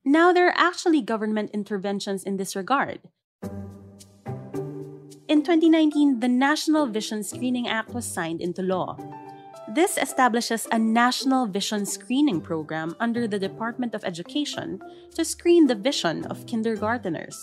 Now, 0.06 0.30
there 0.30 0.54
are 0.54 0.58
actually 0.58 1.02
government 1.02 1.50
interventions 1.54 2.22
in 2.22 2.38
this 2.38 2.54
regard. 2.54 3.02
In 5.26 5.42
2019, 5.42 6.22
the 6.22 6.30
National 6.30 6.86
Vision 6.86 7.26
Screening 7.26 7.66
Act 7.68 7.98
was 7.98 8.06
signed 8.06 8.42
into 8.42 8.62
law. 8.62 8.94
This 9.76 9.98
establishes 9.98 10.70
a 10.72 10.80
national 10.80 11.48
vision 11.48 11.86
screening 11.86 12.40
program 12.40 12.96
under 13.02 13.28
the 13.28 13.38
Department 13.38 13.94
of 13.94 14.06
Education 14.06 14.80
to 15.16 15.26
screen 15.26 15.68
the 15.68 15.76
vision 15.76 16.24
of 16.28 16.46
kindergarteners. 16.46 17.36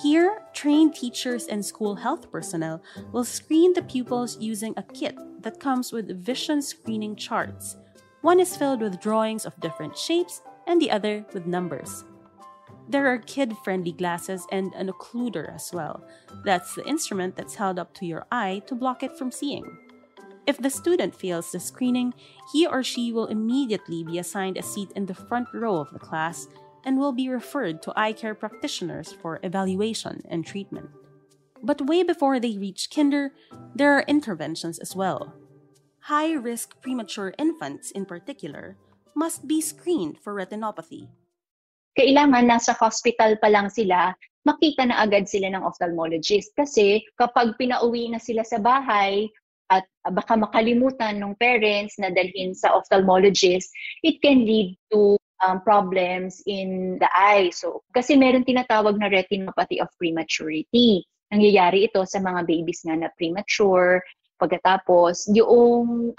Here, 0.00 0.42
trained 0.54 0.94
teachers 0.94 1.48
and 1.48 1.66
school 1.66 1.96
health 1.96 2.30
personnel 2.30 2.80
will 3.10 3.24
screen 3.24 3.72
the 3.72 3.82
pupils 3.82 4.38
using 4.38 4.74
a 4.76 4.84
kit 4.94 5.18
that 5.42 5.58
comes 5.58 5.90
with 5.90 6.24
vision 6.24 6.62
screening 6.62 7.16
charts. 7.16 7.76
One 8.20 8.38
is 8.38 8.56
filled 8.56 8.80
with 8.80 9.00
drawings 9.00 9.44
of 9.44 9.58
different 9.58 9.98
shapes 9.98 10.42
and 10.68 10.80
the 10.80 10.92
other 10.92 11.26
with 11.34 11.46
numbers. 11.46 12.04
There 12.88 13.08
are 13.08 13.18
kid 13.18 13.56
friendly 13.64 13.90
glasses 13.90 14.46
and 14.52 14.72
an 14.74 14.86
occluder 14.86 15.52
as 15.52 15.72
well. 15.72 16.06
That's 16.44 16.76
the 16.76 16.86
instrument 16.86 17.34
that's 17.34 17.56
held 17.56 17.80
up 17.80 17.92
to 17.94 18.06
your 18.06 18.24
eye 18.30 18.62
to 18.68 18.76
block 18.76 19.02
it 19.02 19.18
from 19.18 19.32
seeing. 19.32 19.89
If 20.50 20.58
the 20.58 20.66
student 20.66 21.14
fails 21.14 21.54
the 21.54 21.62
screening, 21.62 22.10
he 22.50 22.66
or 22.66 22.82
she 22.82 23.14
will 23.14 23.30
immediately 23.30 24.02
be 24.02 24.18
assigned 24.18 24.58
a 24.58 24.66
seat 24.66 24.90
in 24.98 25.06
the 25.06 25.14
front 25.14 25.46
row 25.54 25.78
of 25.78 25.94
the 25.94 26.02
class 26.02 26.50
and 26.82 26.98
will 26.98 27.14
be 27.14 27.30
referred 27.30 27.78
to 27.86 27.94
eye 27.94 28.10
care 28.10 28.34
practitioners 28.34 29.14
for 29.14 29.38
evaluation 29.46 30.26
and 30.26 30.42
treatment. 30.42 30.90
But 31.62 31.86
way 31.86 32.02
before 32.02 32.42
they 32.42 32.58
reach 32.58 32.90
kinder, 32.90 33.30
there 33.78 33.94
are 33.94 34.02
interventions 34.10 34.82
as 34.82 34.98
well. 34.98 35.30
High 36.10 36.34
risk 36.34 36.82
premature 36.82 37.30
infants, 37.38 37.94
in 37.94 38.02
particular, 38.02 38.74
must 39.14 39.46
be 39.46 39.62
screened 39.62 40.18
for 40.18 40.34
retinopathy. 40.34 41.06
Kailangan 41.94 42.50
nasa 42.50 42.74
hospital 42.74 43.38
pa 43.38 43.46
lang 43.54 43.70
sila, 43.70 44.18
makita 44.42 44.90
na 44.90 44.98
agad 45.06 45.30
sila 45.30 45.54
ng 45.54 45.62
ophthalmologist. 45.62 46.50
Kasi 46.58 47.06
kapag 47.14 47.54
pinauwi 47.54 48.10
na 48.10 48.18
sila 48.18 48.42
sa 48.42 48.58
bahay, 48.58 49.30
at 49.70 49.86
baka 50.10 50.34
makalimutan 50.34 51.22
ng 51.22 51.38
parents 51.38 51.94
na 52.02 52.10
dalhin 52.10 52.52
sa 52.52 52.74
ophthalmologist, 52.74 53.70
it 54.02 54.18
can 54.18 54.42
lead 54.42 54.74
to 54.90 55.14
um, 55.46 55.62
problems 55.62 56.42
in 56.44 56.98
the 56.98 57.08
eye. 57.14 57.54
So, 57.54 57.86
kasi 57.94 58.18
meron 58.18 58.44
tinatawag 58.44 58.98
na 58.98 59.08
retinopathy 59.08 59.78
of 59.78 59.88
prematurity. 59.96 61.06
Nangyayari 61.30 61.86
ito 61.86 62.02
sa 62.02 62.18
mga 62.18 62.42
babies 62.44 62.82
nga 62.82 62.98
na 62.98 63.08
premature, 63.14 64.02
pagkatapos 64.40 65.28
yung 65.36 66.10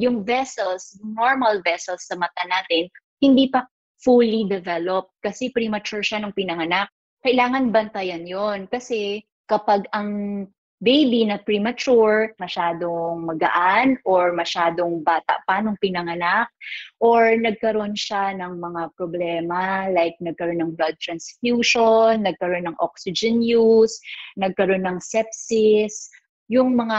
yung 0.00 0.16
vessels, 0.24 0.96
normal 1.04 1.60
vessels 1.62 2.08
sa 2.08 2.16
mata 2.16 2.42
natin, 2.48 2.88
hindi 3.20 3.52
pa 3.52 3.68
fully 4.00 4.48
developed 4.48 5.12
kasi 5.20 5.52
premature 5.52 6.02
siya 6.02 6.24
nung 6.24 6.34
pinanganak. 6.34 6.88
Kailangan 7.20 7.70
bantayan 7.70 8.24
yon 8.24 8.66
kasi 8.66 9.22
kapag 9.46 9.86
ang 9.94 10.44
baby 10.84 11.24
na 11.24 11.40
premature, 11.40 12.36
masyadong 12.36 13.24
magaan 13.24 13.96
or 14.04 14.36
masyadong 14.36 15.00
bata 15.00 15.40
pa 15.48 15.64
nung 15.64 15.80
pinanganak 15.80 16.52
or 17.00 17.32
nagkaroon 17.32 17.96
siya 17.96 18.36
ng 18.36 18.60
mga 18.60 18.92
problema 18.92 19.88
like 19.88 20.12
nagkaroon 20.20 20.60
ng 20.60 20.76
blood 20.76 20.96
transfusion, 21.00 22.20
nagkaroon 22.20 22.68
ng 22.68 22.76
oxygen 22.84 23.40
use, 23.40 23.96
nagkaroon 24.36 24.84
ng 24.84 25.00
sepsis, 25.00 26.12
yung 26.46 26.78
mga 26.78 26.98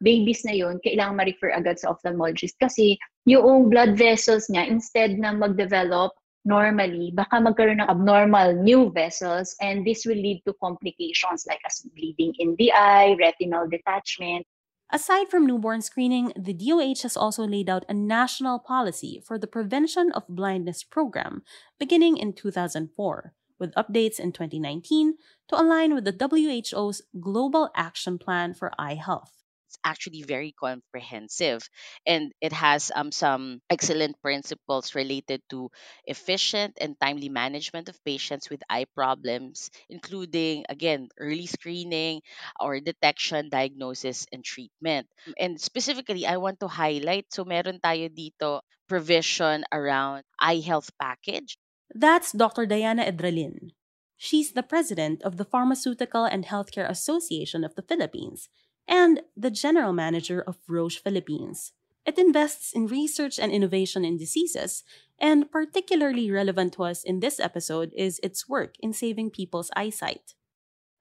babies 0.00 0.46
na 0.48 0.54
yun, 0.56 0.80
kailangan 0.80 1.20
ma-refer 1.20 1.52
agad 1.52 1.76
sa 1.76 1.92
ophthalmologist 1.92 2.56
kasi 2.56 2.96
yung 3.28 3.68
blood 3.68 3.98
vessels 3.98 4.48
niya, 4.48 4.64
instead 4.64 5.18
na 5.20 5.36
mag-develop, 5.36 6.14
normally, 6.46 7.10
baka 7.12 7.42
magkaroon 7.42 7.82
ng 7.82 7.90
abnormal 7.90 8.54
new 8.54 8.88
vessels 8.94 9.58
and 9.60 9.84
this 9.84 10.06
will 10.06 10.16
lead 10.16 10.40
to 10.46 10.54
complications 10.62 11.44
like 11.50 11.60
as 11.66 11.82
bleeding 11.92 12.32
in 12.38 12.54
the 12.56 12.72
eye, 12.72 13.18
retinal 13.18 13.66
detachment. 13.68 14.46
Aside 14.88 15.26
from 15.28 15.50
newborn 15.50 15.82
screening, 15.82 16.32
the 16.38 16.54
DOH 16.54 17.02
has 17.02 17.16
also 17.18 17.42
laid 17.42 17.68
out 17.68 17.84
a 17.88 17.94
national 17.94 18.62
policy 18.62 19.18
for 19.18 19.36
the 19.36 19.50
Prevention 19.50 20.14
of 20.14 20.22
Blindness 20.30 20.86
program 20.86 21.42
beginning 21.76 22.16
in 22.16 22.32
2004, 22.32 23.34
with 23.58 23.74
updates 23.74 24.22
in 24.22 24.30
2019 24.30 25.18
to 25.50 25.60
align 25.60 25.92
with 25.92 26.06
the 26.06 26.14
WHO's 26.14 27.02
Global 27.18 27.68
Action 27.74 28.16
Plan 28.16 28.54
for 28.54 28.70
Eye 28.78 28.94
Health 28.94 29.45
actually 29.84 30.22
very 30.22 30.52
comprehensive 30.52 31.68
and 32.06 32.32
it 32.40 32.52
has 32.52 32.90
um, 32.94 33.12
some 33.12 33.60
excellent 33.70 34.20
principles 34.22 34.94
related 34.94 35.42
to 35.50 35.70
efficient 36.04 36.76
and 36.80 36.98
timely 37.00 37.28
management 37.28 37.88
of 37.88 38.04
patients 38.04 38.50
with 38.50 38.62
eye 38.68 38.86
problems 38.94 39.70
including 39.88 40.64
again 40.68 41.08
early 41.18 41.46
screening 41.46 42.20
or 42.60 42.80
detection 42.80 43.48
diagnosis 43.48 44.26
and 44.32 44.44
treatment. 44.44 45.06
And 45.38 45.60
specifically 45.60 46.26
i 46.26 46.36
want 46.36 46.60
to 46.60 46.68
highlight 46.68 47.26
so 47.32 47.44
meron 47.44 47.80
tayo 47.80 48.08
dito 48.08 48.60
provision 48.88 49.64
around 49.72 50.22
eye 50.38 50.62
health 50.62 50.90
package. 51.00 51.58
That's 51.94 52.32
dr 52.32 52.66
diana 52.66 53.04
edralin. 53.04 53.74
She's 54.16 54.52
the 54.52 54.62
president 54.62 55.22
of 55.22 55.36
the 55.36 55.44
Pharmaceutical 55.44 56.24
and 56.24 56.46
Healthcare 56.46 56.88
Association 56.88 57.64
of 57.64 57.74
the 57.74 57.82
Philippines 57.82 58.48
and 58.88 59.22
the 59.36 59.50
general 59.50 59.92
manager 59.92 60.40
of 60.40 60.58
Roche 60.68 60.98
Philippines. 60.98 61.72
It 62.04 62.18
invests 62.18 62.72
in 62.72 62.86
research 62.86 63.38
and 63.38 63.50
innovation 63.50 64.04
in 64.04 64.16
diseases, 64.16 64.84
and 65.18 65.50
particularly 65.50 66.30
relevant 66.30 66.74
to 66.74 66.84
us 66.84 67.02
in 67.02 67.18
this 67.18 67.40
episode 67.40 67.92
is 67.96 68.20
its 68.22 68.48
work 68.48 68.74
in 68.80 68.92
saving 68.92 69.30
people's 69.30 69.70
eyesight. 69.74 70.34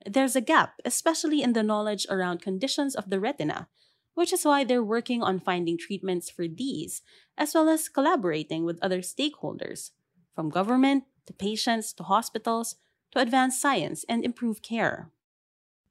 There's 0.06 0.36
a 0.36 0.42
gap, 0.42 0.82
especially 0.84 1.44
in 1.44 1.54
the 1.54 1.64
knowledge 1.64 2.08
around 2.10 2.42
conditions 2.42 2.96
of 2.96 3.10
the 3.10 3.20
retina, 3.20 3.68
which 4.16 4.34
is 4.34 4.46
why 4.46 4.64
they're 4.64 4.84
working 4.84 5.22
on 5.22 5.40
finding 5.40 5.78
treatments 5.78 6.30
for 6.30 6.48
these, 6.48 7.02
as 7.38 7.54
well 7.54 7.70
as 7.70 7.90
collaborating 7.90 8.66
with 8.66 8.80
other 8.82 9.02
stakeholders, 9.02 9.92
from 10.34 10.50
government 10.50 11.04
to 11.28 11.34
patients 11.34 11.94
to 11.94 12.04
hospitals 12.04 12.76
to 13.12 13.20
advance 13.20 13.60
science 13.60 14.06
and 14.10 14.24
improve 14.24 14.62
care 14.62 15.12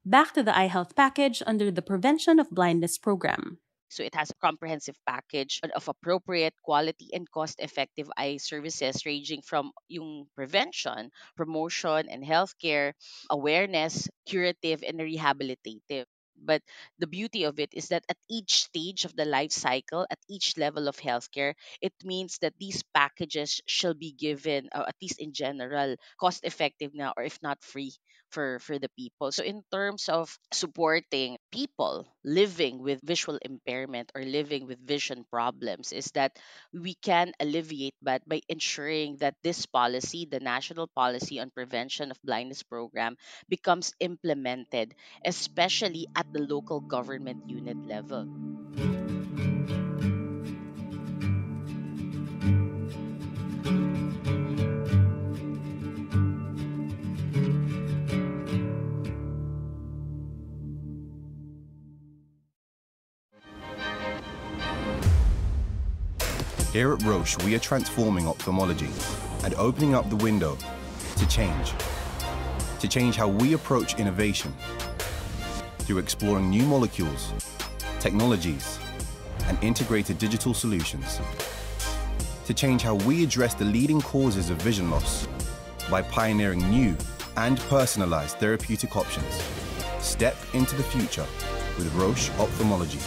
back 0.04 0.32
to 0.34 0.42
the 0.42 0.56
eye 0.56 0.68
health 0.68 0.94
package 0.94 1.42
under 1.46 1.70
the 1.70 1.82
Prevention 1.82 2.38
of 2.38 2.50
Blindness 2.50 2.98
program. 2.98 3.58
So 3.88 4.02
it 4.02 4.14
has 4.16 4.30
a 4.30 4.34
comprehensive 4.42 4.96
package 5.06 5.60
of 5.74 5.88
appropriate 5.88 6.54
quality 6.64 7.10
and 7.12 7.30
cost-effective 7.30 8.10
eye 8.16 8.38
services 8.38 9.06
ranging 9.06 9.42
from 9.42 9.70
yung 9.88 10.26
prevention, 10.34 11.10
promotion 11.36 12.08
and 12.08 12.24
healthcare, 12.24 12.92
awareness, 13.30 14.08
curative 14.26 14.82
and 14.82 14.98
rehabilitative. 14.98 16.06
But 16.36 16.62
the 16.98 17.06
beauty 17.06 17.44
of 17.44 17.58
it 17.58 17.70
is 17.72 17.88
that 17.88 18.04
at 18.08 18.16
each 18.28 18.64
stage 18.64 19.04
of 19.04 19.14
the 19.16 19.24
life 19.24 19.52
cycle, 19.52 20.06
at 20.10 20.18
each 20.28 20.56
level 20.58 20.88
of 20.88 20.96
healthcare, 20.96 21.54
it 21.80 21.92
means 22.04 22.38
that 22.38 22.54
these 22.58 22.82
packages 22.94 23.60
shall 23.66 23.94
be 23.94 24.12
given, 24.12 24.68
uh, 24.72 24.84
at 24.88 24.96
least 25.02 25.20
in 25.20 25.32
general, 25.32 25.96
cost 26.20 26.44
effective 26.44 26.94
now, 26.94 27.12
or 27.16 27.22
if 27.24 27.40
not 27.42 27.62
free 27.62 27.92
for 28.30 28.58
for 28.58 28.78
the 28.78 28.90
people. 28.98 29.30
So 29.32 29.44
in 29.44 29.62
terms 29.70 30.08
of 30.08 30.36
supporting 30.52 31.38
people 31.52 32.06
living 32.24 32.82
with 32.82 33.00
visual 33.04 33.38
impairment 33.42 34.10
or 34.14 34.22
living 34.24 34.66
with 34.66 34.80
vision 34.84 35.24
problems 35.30 35.92
is 35.92 36.10
that 36.18 36.36
we 36.72 36.94
can 36.94 37.32
alleviate 37.40 37.94
that 38.02 38.26
by 38.28 38.40
ensuring 38.48 39.16
that 39.18 39.36
this 39.42 39.66
policy 39.66 40.26
the 40.26 40.40
national 40.40 40.88
policy 40.88 41.38
on 41.40 41.50
prevention 41.50 42.10
of 42.10 42.18
blindness 42.24 42.62
program 42.62 43.16
becomes 43.48 43.94
implemented 44.00 44.94
especially 45.24 46.06
at 46.16 46.23
the 46.32 46.40
local 46.40 46.80
government 46.80 47.42
unit 47.48 47.76
level 47.86 48.28
Here 66.74 66.92
at 66.92 67.04
Roche, 67.04 67.38
we 67.44 67.54
are 67.54 67.60
transforming 67.60 68.26
ophthalmology 68.26 68.90
and 69.44 69.54
opening 69.54 69.94
up 69.94 70.10
the 70.10 70.16
window 70.16 70.58
to 71.18 71.28
change. 71.28 71.72
To 72.80 72.88
change 72.88 73.14
how 73.14 73.28
we 73.28 73.52
approach 73.52 73.94
innovation 73.94 74.52
through 75.84 75.98
exploring 75.98 76.50
new 76.50 76.64
molecules, 76.64 77.32
technologies, 78.00 78.78
and 79.46 79.62
integrated 79.62 80.18
digital 80.18 80.54
solutions. 80.54 81.20
To 82.46 82.54
change 82.54 82.82
how 82.82 82.94
we 82.94 83.22
address 83.22 83.54
the 83.54 83.64
leading 83.64 84.00
causes 84.00 84.50
of 84.50 84.60
vision 84.62 84.90
loss 84.90 85.26
by 85.90 86.02
pioneering 86.02 86.68
new 86.70 86.96
and 87.36 87.58
personalized 87.68 88.36
therapeutic 88.38 88.96
options. 88.96 89.42
Step 90.00 90.36
into 90.54 90.74
the 90.76 90.82
future 90.82 91.26
with 91.76 91.92
Roche 91.94 92.30
Ophthalmology. 92.38 92.98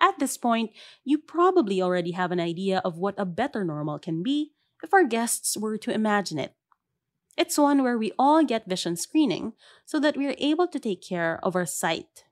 At 0.00 0.18
this 0.18 0.36
point, 0.36 0.70
you 1.04 1.18
probably 1.18 1.80
already 1.80 2.12
have 2.12 2.32
an 2.32 2.40
idea 2.40 2.82
of 2.84 2.98
what 2.98 3.14
a 3.16 3.24
better 3.24 3.64
normal 3.64 3.98
can 3.98 4.22
be 4.22 4.52
if 4.82 4.92
our 4.92 5.04
guests 5.04 5.56
were 5.56 5.78
to 5.78 5.92
imagine 5.92 6.38
it. 6.38 6.54
It's 7.36 7.58
one 7.58 7.82
where 7.82 7.98
we 7.98 8.12
all 8.18 8.44
get 8.44 8.68
vision 8.68 8.96
screening 8.96 9.54
so 9.86 9.98
that 10.00 10.16
we're 10.16 10.38
able 10.38 10.68
to 10.68 10.78
take 10.78 11.02
care 11.02 11.38
of 11.42 11.54
our 11.54 11.66
sight, 11.66 12.24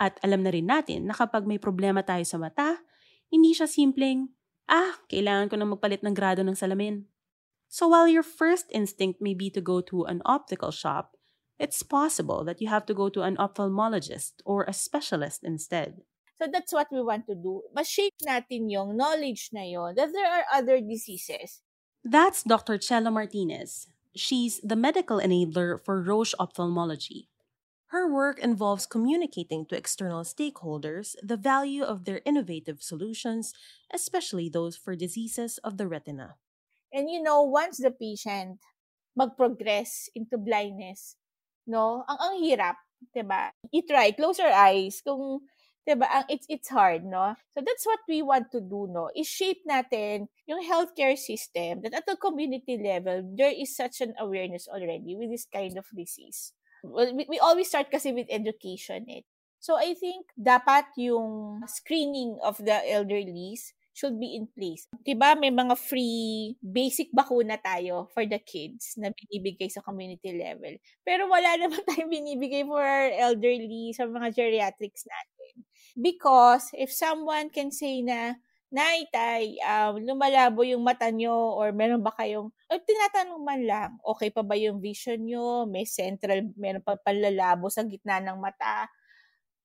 At 0.00 0.18
alam 0.26 0.42
na 0.42 0.50
rin 0.50 0.66
natin 0.66 1.06
na 1.06 1.14
kapag 1.14 1.46
may 1.46 1.58
problema 1.58 2.02
tayo 2.02 2.26
sa 2.26 2.34
mata, 2.34 2.82
hindi 3.30 3.54
siya 3.54 3.70
simpleng, 3.70 4.34
ah, 4.66 4.98
kailangan 5.06 5.48
ko 5.50 5.54
na 5.54 5.66
magpalit 5.70 6.02
ng 6.02 6.14
grado 6.14 6.42
ng 6.42 6.58
salamin. 6.58 7.06
So 7.70 7.90
while 7.90 8.10
your 8.10 8.26
first 8.26 8.66
instinct 8.74 9.22
may 9.22 9.34
be 9.34 9.50
to 9.54 9.62
go 9.62 9.80
to 9.90 10.06
an 10.06 10.22
optical 10.26 10.74
shop, 10.74 11.14
it's 11.58 11.82
possible 11.82 12.42
that 12.42 12.58
you 12.58 12.66
have 12.68 12.86
to 12.90 12.94
go 12.94 13.08
to 13.10 13.22
an 13.22 13.38
ophthalmologist 13.38 14.42
or 14.42 14.66
a 14.66 14.74
specialist 14.74 15.46
instead. 15.46 16.02
So 16.42 16.50
that's 16.50 16.74
what 16.74 16.90
we 16.90 16.98
want 16.98 17.30
to 17.30 17.38
do. 17.38 17.62
Ma-shape 17.70 18.18
natin 18.26 18.66
yung 18.66 18.98
knowledge 18.98 19.54
na 19.54 19.62
yon 19.62 19.94
that 19.94 20.10
there 20.10 20.26
are 20.26 20.46
other 20.50 20.82
diseases. 20.82 21.62
That's 22.02 22.42
Dr. 22.42 22.76
Chela 22.76 23.14
Martinez. 23.14 23.93
She's 24.16 24.60
the 24.60 24.76
medical 24.76 25.18
enabler 25.18 25.78
for 25.80 26.00
Roche 26.02 26.34
Ophthalmology. 26.38 27.28
Her 27.88 28.10
work 28.10 28.38
involves 28.38 28.86
communicating 28.86 29.66
to 29.66 29.76
external 29.76 30.24
stakeholders 30.24 31.16
the 31.22 31.36
value 31.36 31.84
of 31.84 32.04
their 32.04 32.20
innovative 32.24 32.82
solutions, 32.82 33.54
especially 33.92 34.48
those 34.48 34.76
for 34.76 34.96
diseases 34.96 35.58
of 35.58 35.76
the 35.76 35.86
retina. 35.88 36.36
And 36.92 37.10
you 37.10 37.22
know, 37.22 37.42
once 37.42 37.78
the 37.78 37.90
patient 37.90 38.60
mag-progress 39.16 40.08
into 40.14 40.38
blindness, 40.38 41.16
no, 41.66 42.04
ang 42.08 42.18
ang 42.20 42.34
hirap, 42.42 42.76
'di 43.12 43.22
ba? 43.26 43.50
You 43.70 43.82
try, 43.82 44.12
close 44.14 44.38
your 44.38 44.52
eyes 44.52 45.02
kung 45.02 45.42
'di 45.84 45.94
ba? 46.00 46.08
Ang 46.10 46.26
it's 46.32 46.48
it's 46.48 46.68
hard, 46.72 47.04
no? 47.04 47.36
So 47.52 47.60
that's 47.60 47.84
what 47.84 48.00
we 48.08 48.24
want 48.24 48.48
to 48.52 48.60
do, 48.60 48.88
no? 48.88 49.12
Is 49.12 49.28
shape 49.28 49.62
natin 49.68 50.32
yung 50.48 50.64
healthcare 50.64 51.16
system 51.16 51.84
that 51.84 51.94
at 51.94 52.08
the 52.08 52.16
community 52.16 52.76
level 52.80 53.24
there 53.36 53.52
is 53.52 53.76
such 53.76 54.00
an 54.00 54.16
awareness 54.20 54.68
already 54.68 55.16
with 55.16 55.30
this 55.32 55.48
kind 55.48 55.76
of 55.76 55.88
disease 55.92 56.52
well, 56.84 57.08
we, 57.16 57.26
we 57.28 57.38
always 57.40 57.68
start 57.68 57.88
kasi 57.90 58.12
with 58.12 58.28
education 58.28 59.08
eh. 59.08 59.24
So 59.58 59.80
I 59.80 59.96
think 59.96 60.28
dapat 60.36 60.92
yung 61.00 61.64
screening 61.64 62.36
of 62.44 62.60
the 62.60 62.84
elderlies 62.84 63.72
should 63.96 64.20
be 64.20 64.36
in 64.36 64.50
place. 64.52 64.90
'Di 64.92 65.16
ba 65.16 65.38
may 65.38 65.54
mga 65.54 65.78
free 65.78 66.58
basic 66.60 67.08
bakuna 67.14 67.56
tayo 67.56 68.10
for 68.12 68.26
the 68.28 68.42
kids 68.42 68.98
na 69.00 69.08
binibigay 69.14 69.70
sa 69.72 69.80
community 69.80 70.36
level. 70.36 70.76
Pero 71.00 71.30
wala 71.30 71.56
naman 71.62 71.80
tayong 71.88 72.12
binibigay 72.12 72.66
for 72.68 72.82
our 72.82 73.08
elderly 73.16 73.94
sa 73.96 74.04
mga 74.04 74.36
geriatrics 74.36 75.08
natin. 75.08 75.64
Because 75.94 76.74
if 76.74 76.90
someone 76.90 77.50
can 77.50 77.70
say 77.70 78.02
na 78.02 78.38
Nay, 78.74 79.06
tay, 79.06 79.54
um, 79.62 80.02
lumalabo 80.02 80.66
yung 80.66 80.82
mata 80.82 81.06
nyo 81.06 81.30
or 81.30 81.70
meron 81.70 82.02
ba 82.02 82.10
kayong, 82.10 82.50
o 82.50 82.72
tinatanong 82.74 83.38
man 83.38 83.62
lang, 83.62 83.90
okay 84.02 84.34
pa 84.34 84.42
ba 84.42 84.58
yung 84.58 84.82
vision 84.82 85.22
nyo? 85.22 85.62
May 85.62 85.86
central, 85.86 86.50
meron 86.58 86.82
pa 86.82 86.98
palalabo 86.98 87.70
sa 87.70 87.86
gitna 87.86 88.18
ng 88.18 88.34
mata? 88.34 88.90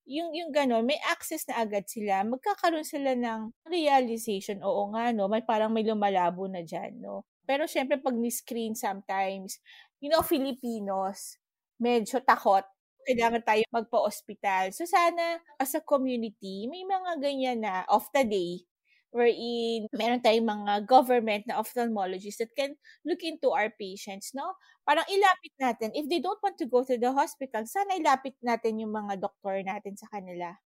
Yung, 0.05 0.29
yung 0.37 0.53
gano'n, 0.53 0.85
may 0.85 1.01
access 1.09 1.41
na 1.49 1.57
agad 1.65 1.89
sila. 1.89 2.21
Magkakaroon 2.21 2.85
sila 2.85 3.17
ng 3.17 3.49
realization, 3.65 4.61
oo 4.61 4.93
nga, 4.93 5.09
no, 5.09 5.25
may 5.25 5.41
parang 5.41 5.73
may 5.73 5.81
lumalabo 5.81 6.45
na 6.45 6.61
dyan, 6.61 7.01
no. 7.01 7.25
Pero 7.49 7.65
syempre, 7.65 7.97
pag 7.97 8.13
ni-screen 8.13 8.77
sometimes, 8.77 9.57
you 9.97 10.13
know, 10.13 10.21
Filipinos, 10.21 11.41
medyo 11.81 12.21
takot 12.21 12.61
kailangan 13.09 13.41
tayo 13.41 13.65
magpa-hospital. 13.73 14.69
So 14.69 14.85
sana 14.85 15.41
as 15.57 15.73
a 15.73 15.81
community, 15.81 16.69
may 16.69 16.85
mga 16.85 17.11
ganyan 17.17 17.59
na 17.65 17.81
off 17.89 18.13
the 18.13 18.21
day 18.21 18.69
wherein 19.09 19.89
meron 19.89 20.21
tayong 20.21 20.45
mga 20.45 20.85
government 20.85 21.43
na 21.49 21.57
ophthalmologists 21.57 22.37
that 22.37 22.53
can 22.53 22.77
look 23.01 23.25
into 23.25 23.49
our 23.49 23.73
patients, 23.73 24.37
no? 24.37 24.53
Parang 24.85 25.05
ilapit 25.09 25.53
natin. 25.57 25.89
If 25.97 26.05
they 26.05 26.21
don't 26.21 26.37
want 26.41 26.61
to 26.61 26.69
go 26.69 26.85
to 26.85 26.93
the 26.97 27.09
hospital, 27.09 27.65
sana 27.65 27.97
ilapit 27.97 28.37
natin 28.45 28.81
yung 28.81 28.93
mga 28.93 29.17
doktor 29.17 29.65
natin 29.65 29.97
sa 29.97 30.05
kanila. 30.13 30.61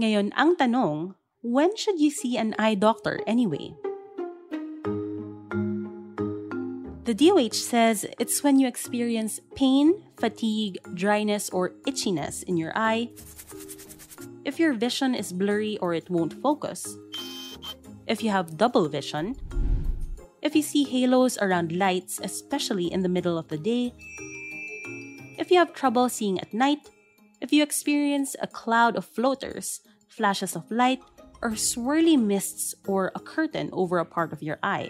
Ngayon, 0.00 0.32
ang 0.34 0.56
tanong, 0.56 1.14
when 1.44 1.76
should 1.76 2.00
you 2.00 2.10
see 2.10 2.40
an 2.40 2.56
eye 2.56 2.74
doctor 2.74 3.20
anyway? 3.28 3.76
The 7.04 7.12
DOH 7.12 7.52
says 7.52 8.06
it's 8.18 8.42
when 8.42 8.58
you 8.58 8.66
experience 8.66 9.38
pain, 9.54 10.02
fatigue, 10.16 10.78
dryness, 10.94 11.50
or 11.50 11.76
itchiness 11.86 12.42
in 12.44 12.56
your 12.56 12.72
eye, 12.74 13.10
if 14.46 14.58
your 14.58 14.72
vision 14.72 15.14
is 15.14 15.30
blurry 15.30 15.76
or 15.82 15.92
it 15.92 16.08
won't 16.08 16.40
focus, 16.40 16.96
if 18.06 18.22
you 18.22 18.30
have 18.30 18.56
double 18.56 18.88
vision, 18.88 19.36
if 20.40 20.56
you 20.56 20.62
see 20.62 20.84
halos 20.84 21.36
around 21.36 21.72
lights, 21.76 22.20
especially 22.24 22.90
in 22.90 23.02
the 23.02 23.12
middle 23.12 23.36
of 23.36 23.48
the 23.48 23.58
day, 23.58 23.92
if 25.36 25.50
you 25.50 25.58
have 25.58 25.74
trouble 25.74 26.08
seeing 26.08 26.40
at 26.40 26.54
night, 26.54 26.88
if 27.42 27.52
you 27.52 27.62
experience 27.62 28.34
a 28.40 28.46
cloud 28.46 28.96
of 28.96 29.04
floaters, 29.04 29.80
flashes 30.08 30.56
of 30.56 30.70
light, 30.70 31.02
or 31.42 31.50
swirly 31.50 32.18
mists 32.18 32.74
or 32.86 33.12
a 33.14 33.20
curtain 33.20 33.68
over 33.74 33.98
a 33.98 34.06
part 34.06 34.32
of 34.32 34.42
your 34.42 34.58
eye. 34.62 34.88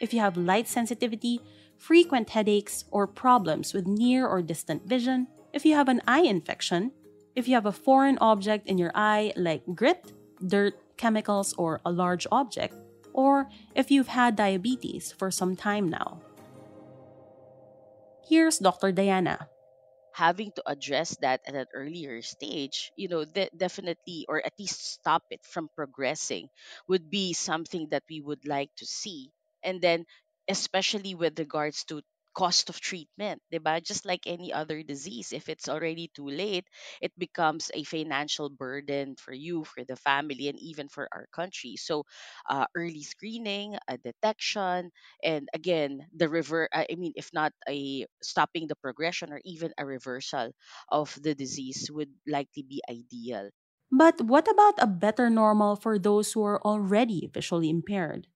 If 0.00 0.12
you 0.14 0.20
have 0.20 0.36
light 0.36 0.66
sensitivity, 0.66 1.40
frequent 1.78 2.30
headaches, 2.30 2.84
or 2.90 3.06
problems 3.06 3.72
with 3.74 3.86
near 3.86 4.26
or 4.26 4.42
distant 4.42 4.86
vision, 4.86 5.28
if 5.52 5.64
you 5.64 5.74
have 5.74 5.88
an 5.88 6.00
eye 6.08 6.22
infection, 6.22 6.92
if 7.36 7.46
you 7.46 7.54
have 7.54 7.66
a 7.66 7.72
foreign 7.72 8.18
object 8.18 8.66
in 8.66 8.78
your 8.78 8.92
eye 8.94 9.32
like 9.36 9.62
grit, 9.74 10.12
dirt, 10.44 10.74
chemicals, 10.96 11.54
or 11.54 11.80
a 11.84 11.92
large 11.92 12.26
object, 12.32 12.74
or 13.12 13.48
if 13.74 13.90
you've 13.90 14.08
had 14.08 14.36
diabetes 14.36 15.12
for 15.12 15.30
some 15.30 15.56
time 15.56 15.88
now. 15.88 16.20
Here's 18.22 18.58
Dr. 18.58 18.92
Diana. 18.92 19.48
having 20.12 20.52
to 20.52 20.62
address 20.66 21.16
that 21.20 21.40
at 21.46 21.54
an 21.54 21.66
earlier 21.74 22.22
stage, 22.22 22.92
you 22.96 23.08
know, 23.08 23.24
de- 23.24 23.50
definitely, 23.56 24.26
or 24.28 24.44
at 24.44 24.52
least 24.58 24.92
stop 24.94 25.22
it 25.30 25.44
from 25.44 25.68
progressing, 25.74 26.48
would 26.88 27.10
be 27.10 27.32
something 27.32 27.88
that 27.90 28.02
we 28.08 28.20
would 28.20 28.46
like 28.46 28.70
to 28.76 28.86
see. 28.86 29.32
And 29.62 29.80
then, 29.80 30.06
especially 30.48 31.14
with 31.14 31.38
regards 31.38 31.84
to 31.86 32.02
cost 32.34 32.68
of 32.70 32.80
treatment, 32.80 33.42
diba? 33.52 33.82
Just 33.82 34.04
like 34.06 34.26
any 34.26 34.52
other 34.52 34.82
disease, 34.84 35.32
if 35.32 35.48
it's 35.48 35.68
already 35.68 36.08
too 36.14 36.28
late, 36.28 36.66
it 37.02 37.12
becomes 37.18 37.70
a 37.74 37.82
financial 37.82 38.48
burden 38.50 39.16
for 39.16 39.32
you, 39.34 39.64
for 39.64 39.84
the 39.84 39.96
family, 39.96 40.46
and 40.48 40.58
even 40.60 40.88
for 40.88 41.08
our 41.12 41.26
country. 41.32 41.74
So, 41.76 42.04
uh, 42.48 42.66
early 42.74 43.02
screening, 43.02 43.76
a 43.88 43.98
detection, 43.98 44.90
and 45.22 45.48
again, 45.54 46.06
the 46.14 46.28
river. 46.28 46.68
I 46.72 46.86
mean, 46.96 47.12
if 47.16 47.32
not 47.32 47.52
a 47.68 48.06
stopping 48.22 48.66
the 48.68 48.76
progression 48.76 49.32
or 49.32 49.40
even 49.44 49.72
a 49.78 49.84
reversal 49.86 50.52
of 50.88 51.16
the 51.20 51.34
disease, 51.34 51.90
would 51.90 52.14
likely 52.26 52.62
be 52.62 52.82
ideal. 52.88 53.50
But 53.92 54.20
what 54.22 54.48
about 54.50 54.74
a 54.82 54.86
better 54.88 55.30
normal 55.30 55.76
for 55.76 55.96
those 55.98 56.32
who 56.32 56.42
are 56.42 56.60
already 56.62 57.28
visually 57.32 57.70
impaired? 57.70 58.26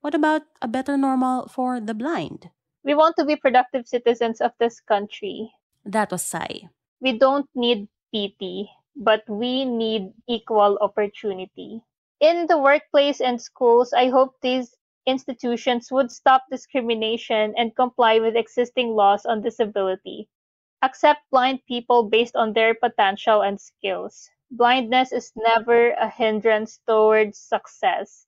What 0.00 0.14
about 0.14 0.42
a 0.62 0.68
better 0.68 0.96
normal 0.96 1.48
for 1.48 1.80
the 1.80 1.94
blind? 1.94 2.50
We 2.84 2.94
want 2.94 3.16
to 3.16 3.24
be 3.24 3.34
productive 3.34 3.88
citizens 3.88 4.40
of 4.40 4.52
this 4.58 4.80
country. 4.80 5.52
That 5.84 6.12
was 6.12 6.22
Sai. 6.22 6.68
We 7.00 7.18
don't 7.18 7.50
need 7.54 7.88
pity, 8.12 8.70
but 8.94 9.28
we 9.28 9.64
need 9.64 10.12
equal 10.28 10.78
opportunity. 10.80 11.82
In 12.20 12.46
the 12.46 12.58
workplace 12.58 13.20
and 13.20 13.42
schools, 13.42 13.92
I 13.92 14.08
hope 14.08 14.36
these 14.40 14.76
institutions 15.06 15.90
would 15.90 16.12
stop 16.12 16.44
discrimination 16.50 17.54
and 17.56 17.74
comply 17.74 18.20
with 18.20 18.36
existing 18.36 18.90
laws 18.94 19.26
on 19.26 19.42
disability. 19.42 20.28
Accept 20.82 21.22
blind 21.32 21.66
people 21.66 22.04
based 22.04 22.36
on 22.36 22.52
their 22.52 22.74
potential 22.74 23.42
and 23.42 23.60
skills. 23.60 24.30
Blindness 24.52 25.10
is 25.10 25.32
never 25.34 25.90
a 25.90 26.08
hindrance 26.08 26.78
towards 26.86 27.38
success. 27.38 28.27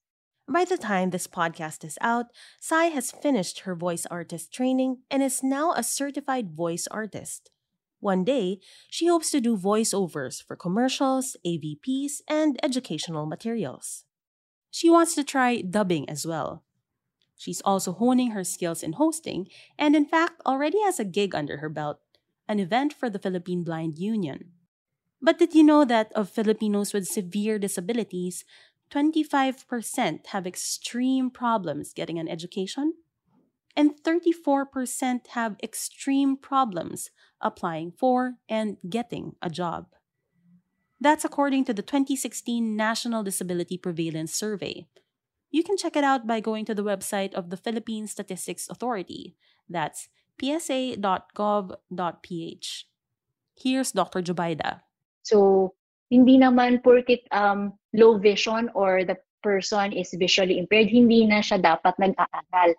By 0.50 0.64
the 0.64 0.76
time 0.76 1.10
this 1.10 1.28
podcast 1.28 1.84
is 1.84 1.96
out, 2.00 2.26
Sai 2.58 2.86
has 2.86 3.12
finished 3.12 3.60
her 3.60 3.76
voice 3.76 4.04
artist 4.10 4.52
training 4.52 4.98
and 5.08 5.22
is 5.22 5.44
now 5.44 5.72
a 5.72 5.84
certified 5.84 6.50
voice 6.50 6.88
artist. 6.90 7.50
One 8.00 8.24
day, 8.24 8.58
she 8.88 9.06
hopes 9.06 9.30
to 9.30 9.40
do 9.40 9.56
voiceovers 9.56 10.42
for 10.42 10.56
commercials, 10.56 11.36
AVPs, 11.46 12.22
and 12.26 12.58
educational 12.64 13.26
materials. 13.26 14.06
She 14.72 14.90
wants 14.90 15.14
to 15.14 15.22
try 15.22 15.60
dubbing 15.60 16.10
as 16.10 16.26
well. 16.26 16.64
She's 17.38 17.60
also 17.60 17.92
honing 17.92 18.32
her 18.32 18.42
skills 18.42 18.82
in 18.82 18.94
hosting 18.94 19.46
and, 19.78 19.94
in 19.94 20.04
fact, 20.04 20.42
already 20.44 20.82
has 20.82 20.98
a 20.98 21.04
gig 21.04 21.32
under 21.32 21.58
her 21.58 21.68
belt 21.68 22.00
an 22.48 22.58
event 22.58 22.92
for 22.92 23.08
the 23.08 23.20
Philippine 23.20 23.62
Blind 23.62 23.98
Union. 23.98 24.50
But 25.22 25.38
did 25.38 25.54
you 25.54 25.62
know 25.62 25.84
that 25.84 26.10
of 26.14 26.30
Filipinos 26.30 26.92
with 26.92 27.06
severe 27.06 27.58
disabilities, 27.58 28.44
25% 28.92 30.26
have 30.26 30.46
extreme 30.46 31.30
problems 31.30 31.92
getting 31.92 32.18
an 32.18 32.28
education, 32.28 32.94
and 33.76 34.02
34% 34.02 35.28
have 35.28 35.56
extreme 35.62 36.36
problems 36.36 37.10
applying 37.40 37.92
for 37.92 38.34
and 38.48 38.76
getting 38.88 39.36
a 39.40 39.48
job. 39.48 39.86
That's 41.00 41.24
according 41.24 41.64
to 41.66 41.72
the 41.72 41.82
2016 41.82 42.76
National 42.76 43.22
Disability 43.22 43.78
Prevalence 43.78 44.34
Survey. 44.34 44.86
You 45.50 45.62
can 45.64 45.76
check 45.76 45.96
it 45.96 46.04
out 46.04 46.26
by 46.26 46.40
going 46.40 46.64
to 46.66 46.74
the 46.74 46.84
website 46.84 47.32
of 47.34 47.50
the 47.50 47.56
Philippine 47.56 48.06
Statistics 48.06 48.68
Authority. 48.68 49.34
That's 49.68 50.08
psa.gov.ph. 50.40 50.98
Here's 53.56 53.92
Dr. 53.92 54.22
Jubaida. 54.22 54.80
So, 55.22 55.74
hindi 56.10 56.36
naman 56.36 56.82
porkit 56.82 57.22
um, 57.30 57.72
low 57.94 58.18
vision 58.18 58.68
or 58.74 59.06
the 59.06 59.16
person 59.40 59.94
is 59.94 60.12
visually 60.18 60.58
impaired, 60.58 60.90
hindi 60.90 61.24
na 61.24 61.40
siya 61.40 61.62
dapat 61.62 61.96
nag-aaral. 61.96 62.76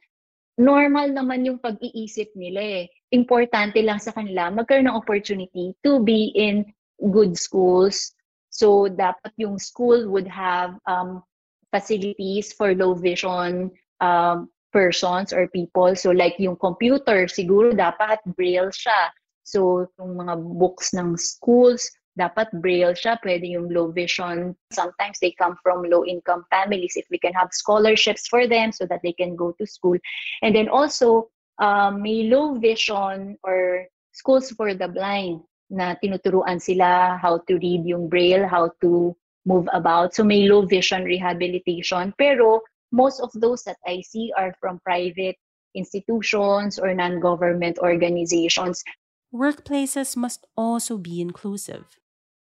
Normal 0.61 1.15
naman 1.15 1.47
yung 1.47 1.57
pag-iisip 1.57 2.29
nila 2.37 2.61
eh. 2.61 2.83
Importante 3.15 3.81
lang 3.81 3.97
sa 3.97 4.13
kanila 4.13 4.51
magkaroon 4.51 4.91
ng 4.91 4.99
opportunity 4.99 5.73
to 5.81 6.03
be 6.03 6.29
in 6.37 6.67
good 7.09 7.33
schools. 7.33 8.13
So, 8.51 8.91
dapat 8.91 9.31
yung 9.39 9.57
school 9.57 10.11
would 10.11 10.27
have 10.27 10.75
um, 10.85 11.23
facilities 11.71 12.51
for 12.51 12.75
low 12.75 12.93
vision 12.93 13.71
um, 14.03 14.51
persons 14.75 15.31
or 15.31 15.47
people. 15.47 15.95
So, 15.95 16.11
like 16.11 16.35
yung 16.37 16.59
computer, 16.59 17.31
siguro 17.31 17.71
dapat 17.71 18.19
braille 18.35 18.75
siya. 18.75 19.15
So, 19.47 19.87
yung 19.97 20.19
mga 20.19 20.35
books 20.59 20.91
ng 20.93 21.15
schools, 21.15 21.87
dapat 22.21 22.53
braille 22.61 22.93
siya, 22.93 23.17
pwede 23.25 23.49
yung 23.49 23.73
low 23.73 23.89
vision. 23.89 24.53
Sometimes 24.69 25.17
they 25.17 25.33
come 25.33 25.57
from 25.65 25.81
low-income 25.81 26.45
families. 26.53 26.93
If 26.93 27.09
we 27.09 27.17
can 27.17 27.33
have 27.33 27.49
scholarships 27.49 28.29
for 28.29 28.45
them 28.45 28.69
so 28.69 28.85
that 28.85 29.01
they 29.01 29.17
can 29.17 29.33
go 29.33 29.57
to 29.57 29.65
school. 29.65 29.97
And 30.45 30.53
then 30.53 30.69
also, 30.69 31.33
um, 31.57 32.05
may 32.05 32.29
low 32.29 32.61
vision 32.61 33.41
or 33.41 33.89
schools 34.13 34.53
for 34.53 34.77
the 34.77 34.87
blind 34.87 35.41
na 35.71 35.95
tinuturuan 35.97 36.61
sila 36.61 37.17
how 37.17 37.39
to 37.47 37.57
read 37.57 37.87
yung 37.87 38.11
braille, 38.11 38.45
how 38.45 38.69
to 38.85 39.15
move 39.45 39.65
about. 39.73 40.13
So 40.13 40.23
may 40.23 40.45
low 40.45 40.67
vision 40.67 41.03
rehabilitation. 41.03 42.13
Pero 42.19 42.61
most 42.91 43.23
of 43.23 43.31
those 43.33 43.63
that 43.63 43.79
I 43.87 44.03
see 44.03 44.31
are 44.37 44.53
from 44.59 44.79
private 44.83 45.39
institutions 45.73 46.77
or 46.77 46.93
non-government 46.93 47.79
organizations. 47.79 48.83
Workplaces 49.31 50.17
must 50.17 50.45
also 50.57 50.97
be 50.97 51.21
inclusive. 51.21 52.00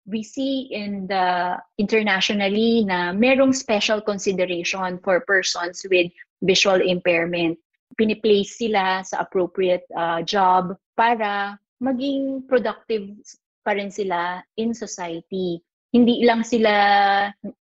We 0.05 0.21
see 0.23 0.69
in 0.69 1.09
the 1.09 1.57
internationally 1.81 2.85
na 2.85 3.17
merong 3.17 3.57
special 3.57 4.05
consideration 4.05 5.01
for 5.01 5.25
persons 5.25 5.81
with 5.89 6.13
visual 6.45 6.77
impairment. 6.77 7.57
Piniplace 7.97 8.61
sila 8.61 9.01
sa 9.01 9.25
appropriate 9.25 9.89
uh, 9.97 10.21
job 10.21 10.77
para 10.93 11.57
maging 11.81 12.45
productive 12.45 13.17
pa 13.65 13.73
rin 13.73 13.89
sila 13.89 14.45
in 14.61 14.77
society. 14.77 15.65
Hindi 15.95 16.27
lang 16.27 16.45
sila, 16.45 16.73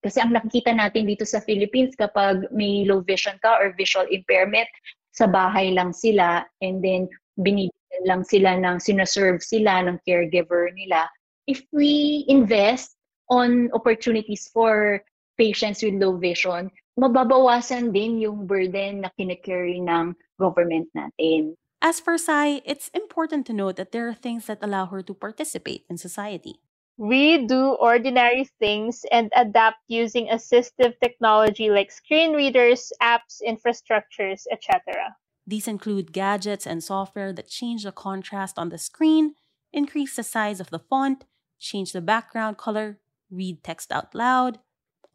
kasi 0.03 0.17
ang 0.19 0.35
nakikita 0.35 0.75
natin 0.75 1.07
dito 1.07 1.23
sa 1.23 1.39
Philippines 1.39 1.95
kapag 1.95 2.51
may 2.51 2.83
low 2.83 2.99
vision 3.05 3.37
ka 3.39 3.55
or 3.61 3.71
visual 3.77 4.05
impairment, 4.11 4.67
sa 5.15 5.29
bahay 5.29 5.71
lang 5.71 5.95
sila 5.95 6.43
and 6.59 6.83
then 6.83 7.07
binibigyan 7.39 8.03
lang 8.03 8.27
sila 8.27 8.59
ng 8.59 8.81
sinaserve 8.83 9.39
sila 9.39 9.87
ng 9.87 9.95
caregiver 10.03 10.67
nila 10.75 11.07
if 11.47 11.61
we 11.71 12.25
invest 12.27 12.95
on 13.29 13.69
opportunities 13.73 14.49
for 14.51 15.01
patients 15.37 15.83
with 15.83 15.95
low 15.95 16.17
vision, 16.17 16.71
mababawasan 16.97 17.93
din 17.93 18.19
yung 18.19 18.47
burden 18.47 19.01
na 19.01 19.09
kinicarry 19.19 19.81
ng 19.81 20.15
government 20.39 20.87
natin. 20.95 21.53
As 21.81 21.99
for 21.99 22.17
Sai, 22.17 22.61
it's 22.65 22.89
important 22.95 23.45
to 23.45 23.53
note 23.53 23.75
that 23.75 23.91
there 23.91 24.07
are 24.07 24.17
things 24.17 24.47
that 24.47 24.63
allow 24.63 24.87
her 24.87 25.03
to 25.03 25.13
participate 25.13 25.85
in 25.89 25.97
society. 25.97 26.57
We 26.97 27.45
do 27.45 27.75
ordinary 27.75 28.47
things 28.57 29.03
and 29.11 29.29
adapt 29.35 29.83
using 29.91 30.31
assistive 30.31 30.95
technology 31.03 31.69
like 31.69 31.91
screen 31.91 32.31
readers, 32.31 32.93
apps, 33.03 33.43
infrastructures, 33.43 34.47
etc. 34.49 35.13
These 35.45 35.67
include 35.67 36.15
gadgets 36.15 36.65
and 36.65 36.81
software 36.81 37.33
that 37.33 37.51
change 37.51 37.83
the 37.83 37.91
contrast 37.91 38.57
on 38.57 38.69
the 38.69 38.79
screen, 38.79 39.35
increase 39.73 40.15
the 40.15 40.23
size 40.23 40.63
of 40.63 40.71
the 40.71 40.79
font, 40.79 41.25
change 41.59 41.91
the 41.91 42.01
background 42.01 42.57
color, 42.57 42.99
read 43.31 43.63
text 43.63 43.91
out 43.91 44.13
loud, 44.13 44.59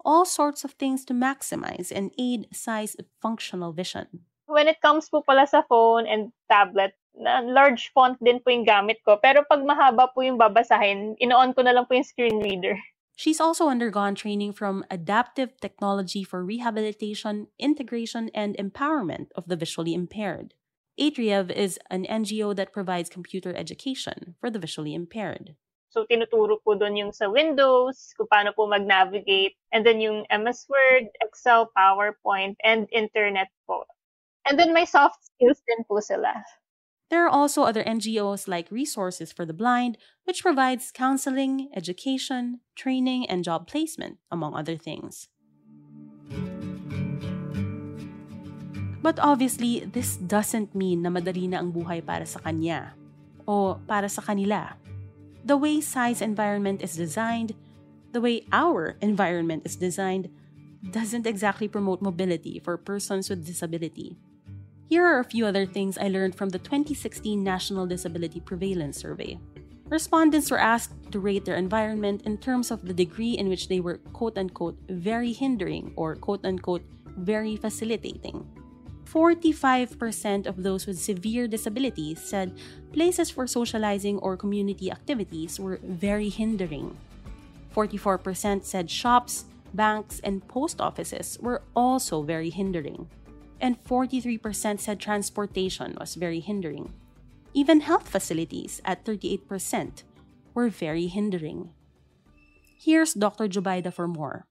all 0.04 0.24
sorts 0.24 0.64
of 0.64 0.72
things 0.72 1.04
to 1.04 1.14
maximize 1.14 1.92
and 1.92 2.10
aid 2.18 2.48
Sai's 2.52 2.96
functional 3.20 3.72
vision. 3.72 4.26
When 4.46 4.66
it 4.66 4.80
comes 4.82 5.08
po 5.08 5.22
pala 5.22 5.46
sa 5.46 5.62
phone 5.62 6.06
and 6.06 6.32
tablet, 6.50 6.94
na 7.14 7.42
large 7.44 7.90
font 7.92 8.16
din 8.22 8.40
po 8.40 8.50
yung 8.50 8.66
gamit 8.66 9.02
ko. 9.04 9.18
Pero 9.18 9.44
pag 9.46 9.62
mahaba 9.62 10.10
po 10.10 10.22
yung 10.22 10.38
babasahin, 10.38 11.18
ino-on 11.18 11.52
ko 11.52 11.62
na 11.62 11.74
lang 11.74 11.86
po 11.86 11.94
yung 11.94 12.06
screen 12.06 12.38
reader. 12.40 12.78
She's 13.20 13.40
also 13.40 13.68
undergone 13.68 14.16
training 14.16 14.56
from 14.56 14.84
Adaptive 14.88 15.60
Technology 15.60 16.24
for 16.24 16.40
Rehabilitation, 16.40 17.52
Integration, 17.60 18.32
and 18.32 18.56
Empowerment 18.56 19.28
of 19.36 19.44
the 19.44 19.60
Visually 19.60 19.92
Impaired. 19.92 20.54
Atriev 20.98 21.52
is 21.52 21.78
an 21.90 22.04
NGO 22.08 22.56
that 22.56 22.72
provides 22.72 23.08
computer 23.12 23.54
education 23.54 24.36
for 24.40 24.48
the 24.48 24.58
visually 24.58 24.94
impaired. 24.94 25.56
So, 25.90 26.06
tinuturo 26.06 26.62
po 26.62 26.78
doon 26.78 26.94
yung 26.94 27.10
sa 27.10 27.26
Windows, 27.26 28.14
kung 28.14 28.30
paano 28.30 28.54
po 28.54 28.70
mag-navigate, 28.70 29.58
and 29.74 29.82
then 29.82 29.98
yung 29.98 30.22
MS 30.30 30.70
Word, 30.70 31.10
Excel, 31.18 31.66
PowerPoint, 31.74 32.54
and 32.62 32.86
Internet 32.94 33.50
po. 33.66 33.82
And 34.46 34.54
then 34.54 34.70
may 34.70 34.86
soft 34.86 35.18
skills 35.26 35.58
din 35.66 35.82
po 35.90 35.98
sila. 35.98 36.46
There 37.10 37.26
are 37.26 37.32
also 37.32 37.66
other 37.66 37.82
NGOs 37.82 38.46
like 38.46 38.70
Resources 38.70 39.34
for 39.34 39.42
the 39.42 39.52
Blind, 39.52 39.98
which 40.22 40.46
provides 40.46 40.94
counseling, 40.94 41.66
education, 41.74 42.62
training, 42.78 43.26
and 43.26 43.42
job 43.42 43.66
placement, 43.66 44.22
among 44.30 44.54
other 44.54 44.78
things. 44.78 45.26
But 49.02 49.18
obviously, 49.18 49.90
this 49.90 50.22
doesn't 50.22 50.70
mean 50.70 51.02
na 51.02 51.10
madali 51.10 51.50
na 51.50 51.58
ang 51.58 51.74
buhay 51.74 51.98
para 52.04 52.22
sa 52.22 52.38
kanya 52.46 52.94
o 53.42 53.74
para 53.90 54.06
sa 54.06 54.22
kanila. 54.22 54.78
The 55.44 55.56
way 55.56 55.80
Sai's 55.80 56.20
environment 56.20 56.82
is 56.82 56.96
designed, 56.96 57.54
the 58.12 58.20
way 58.20 58.46
our 58.52 58.96
environment 59.00 59.62
is 59.64 59.76
designed, 59.76 60.28
doesn't 60.90 61.26
exactly 61.26 61.68
promote 61.68 62.02
mobility 62.02 62.58
for 62.58 62.76
persons 62.76 63.28
with 63.28 63.46
disability. 63.46 64.16
Here 64.88 65.04
are 65.04 65.20
a 65.20 65.24
few 65.24 65.46
other 65.46 65.66
things 65.66 65.98
I 65.98 66.08
learned 66.08 66.34
from 66.34 66.48
the 66.48 66.58
2016 66.58 67.44
National 67.44 67.86
Disability 67.86 68.40
Prevalence 68.40 68.98
Survey. 68.98 69.38
Respondents 69.88 70.50
were 70.50 70.58
asked 70.58 71.12
to 71.12 71.20
rate 71.20 71.44
their 71.44 71.56
environment 71.56 72.22
in 72.22 72.38
terms 72.38 72.70
of 72.70 72.86
the 72.86 72.94
degree 72.94 73.38
in 73.38 73.48
which 73.48 73.68
they 73.68 73.80
were 73.80 73.98
quote 74.12 74.38
unquote 74.38 74.78
very 74.88 75.32
hindering 75.32 75.92
or 75.96 76.16
quote 76.16 76.44
unquote 76.44 76.82
very 77.18 77.56
facilitating. 77.56 78.46
45% 79.10 80.46
of 80.46 80.62
those 80.62 80.86
with 80.86 80.98
severe 80.98 81.48
disabilities 81.48 82.22
said 82.22 82.54
places 82.92 83.30
for 83.30 83.46
socializing 83.46 84.18
or 84.18 84.36
community 84.36 84.90
activities 84.90 85.58
were 85.58 85.80
very 85.82 86.28
hindering. 86.28 86.96
44% 87.74 88.64
said 88.64 88.90
shops, 88.90 89.46
banks, 89.74 90.20
and 90.22 90.46
post 90.46 90.80
offices 90.80 91.38
were 91.40 91.62
also 91.74 92.22
very 92.22 92.50
hindering. 92.50 93.08
And 93.60 93.82
43% 93.84 94.78
said 94.78 95.00
transportation 95.00 95.96
was 95.98 96.14
very 96.14 96.40
hindering. 96.40 96.94
Even 97.52 97.80
health 97.80 98.08
facilities 98.08 98.80
at 98.84 99.04
38% 99.04 100.04
were 100.54 100.68
very 100.68 101.08
hindering. 101.08 101.70
Here's 102.78 103.12
Dr. 103.12 103.48
Jubaida 103.48 103.92
for 103.92 104.06
more. 104.06 104.46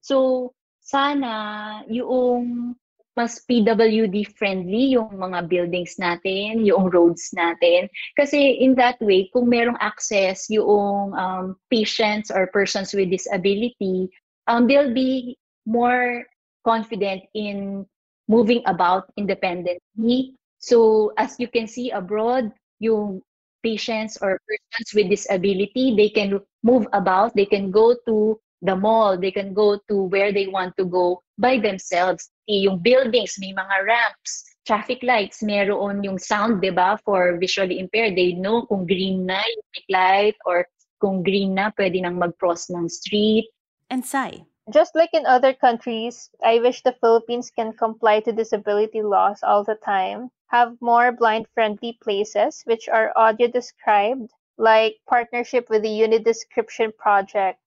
So, 0.00 0.54
sana 0.80 1.82
yung 1.88 2.76
mas 3.14 3.42
PWD 3.46 4.26
friendly 4.34 4.98
yung 4.98 5.14
mga 5.14 5.46
buildings 5.46 5.98
natin, 6.02 6.66
yung 6.66 6.90
roads 6.90 7.30
natin. 7.30 7.86
Kasi 8.18 8.58
in 8.58 8.74
that 8.74 8.98
way, 8.98 9.30
kung 9.30 9.46
merong 9.46 9.78
access 9.78 10.50
yung 10.50 11.14
um, 11.14 11.54
patients 11.70 12.30
or 12.30 12.50
persons 12.50 12.90
with 12.90 13.10
disability, 13.10 14.10
um, 14.50 14.66
they'll 14.66 14.92
be 14.92 15.38
more 15.66 16.26
confident 16.66 17.22
in 17.34 17.86
moving 18.26 18.62
about 18.66 19.12
independently. 19.16 20.34
So 20.58 21.12
as 21.16 21.38
you 21.38 21.46
can 21.46 21.66
see 21.70 21.90
abroad, 21.90 22.50
yung 22.80 23.22
patients 23.62 24.18
or 24.20 24.40
persons 24.44 24.90
with 24.92 25.08
disability, 25.08 25.94
they 25.96 26.10
can 26.10 26.40
move 26.62 26.86
about, 26.92 27.34
they 27.36 27.46
can 27.46 27.70
go 27.70 27.96
to 28.06 28.40
the 28.64 28.74
mall, 28.74 29.16
they 29.16 29.30
can 29.30 29.52
go 29.52 29.78
to 29.88 30.02
where 30.08 30.32
they 30.32 30.48
want 30.48 30.74
to 30.78 30.84
go 30.84 31.22
by 31.38 31.58
themselves. 31.60 32.32
Eh, 32.48 32.64
yung 32.64 32.80
buildings, 32.80 33.36
may 33.38 33.52
mga 33.52 33.76
ramps, 33.84 34.44
traffic 34.66 35.04
lights, 35.04 35.42
meron 35.44 36.02
yung 36.02 36.18
sound, 36.18 36.64
di 36.64 36.72
ba, 36.72 36.98
for 37.04 37.36
visually 37.36 37.78
impaired. 37.78 38.16
They 38.16 38.32
know 38.32 38.64
kung 38.66 38.86
green 38.88 39.26
na 39.28 39.44
yung 39.44 39.84
light 39.92 40.36
or 40.48 40.66
kung 41.00 41.22
green 41.22 41.54
na, 41.54 41.70
pwede 41.76 42.00
nang 42.00 42.16
mag-cross 42.16 42.72
ng 42.72 42.88
street. 42.88 43.44
And 43.92 44.04
Sai. 44.04 44.48
Just 44.72 44.96
like 44.96 45.12
in 45.12 45.28
other 45.28 45.52
countries, 45.52 46.32
I 46.40 46.58
wish 46.64 46.80
the 46.80 46.96
Philippines 46.96 47.52
can 47.52 47.76
comply 47.76 48.20
to 48.24 48.32
disability 48.32 49.02
laws 49.04 49.44
all 49.44 49.62
the 49.62 49.76
time, 49.76 50.32
have 50.48 50.80
more 50.80 51.12
blind-friendly 51.12 52.00
places 52.00 52.64
which 52.64 52.88
are 52.88 53.12
audio 53.12 53.48
described, 53.48 54.32
like 54.56 54.96
partnership 55.06 55.68
with 55.68 55.82
the 55.82 55.92
Unidescription 55.92 56.96
Project, 56.96 57.60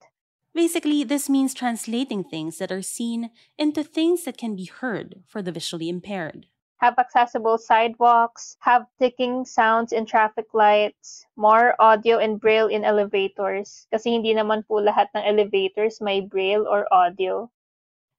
Basically, 0.57 1.05
this 1.05 1.29
means 1.29 1.53
translating 1.53 2.25
things 2.25 2.57
that 2.57 2.73
are 2.73 2.81
seen 2.81 3.29
into 3.61 3.85
things 3.85 4.25
that 4.25 4.41
can 4.41 4.57
be 4.57 4.65
heard 4.65 5.21
for 5.29 5.45
the 5.45 5.53
visually 5.53 5.85
impaired. 5.85 6.49
have 6.77 6.97
accessible 6.97 7.57
sidewalks, 7.57 8.57
have 8.61 8.85
ticking 8.97 9.45
sounds 9.45 9.93
in 9.93 10.05
traffic 10.05 10.45
lights, 10.53 11.25
more 11.35 11.73
audio 11.77 12.17
and 12.17 12.41
braille 12.41 12.67
in 12.67 12.85
elevators 12.85 13.85
kasi 13.93 14.13
hindi 14.13 14.33
naman 14.33 14.65
po 14.65 14.81
lahat 14.81 15.09
ng 15.17 15.25
elevators 15.25 16.01
may 16.01 16.21
braille 16.21 16.65
or 16.65 16.85
audio. 16.93 17.49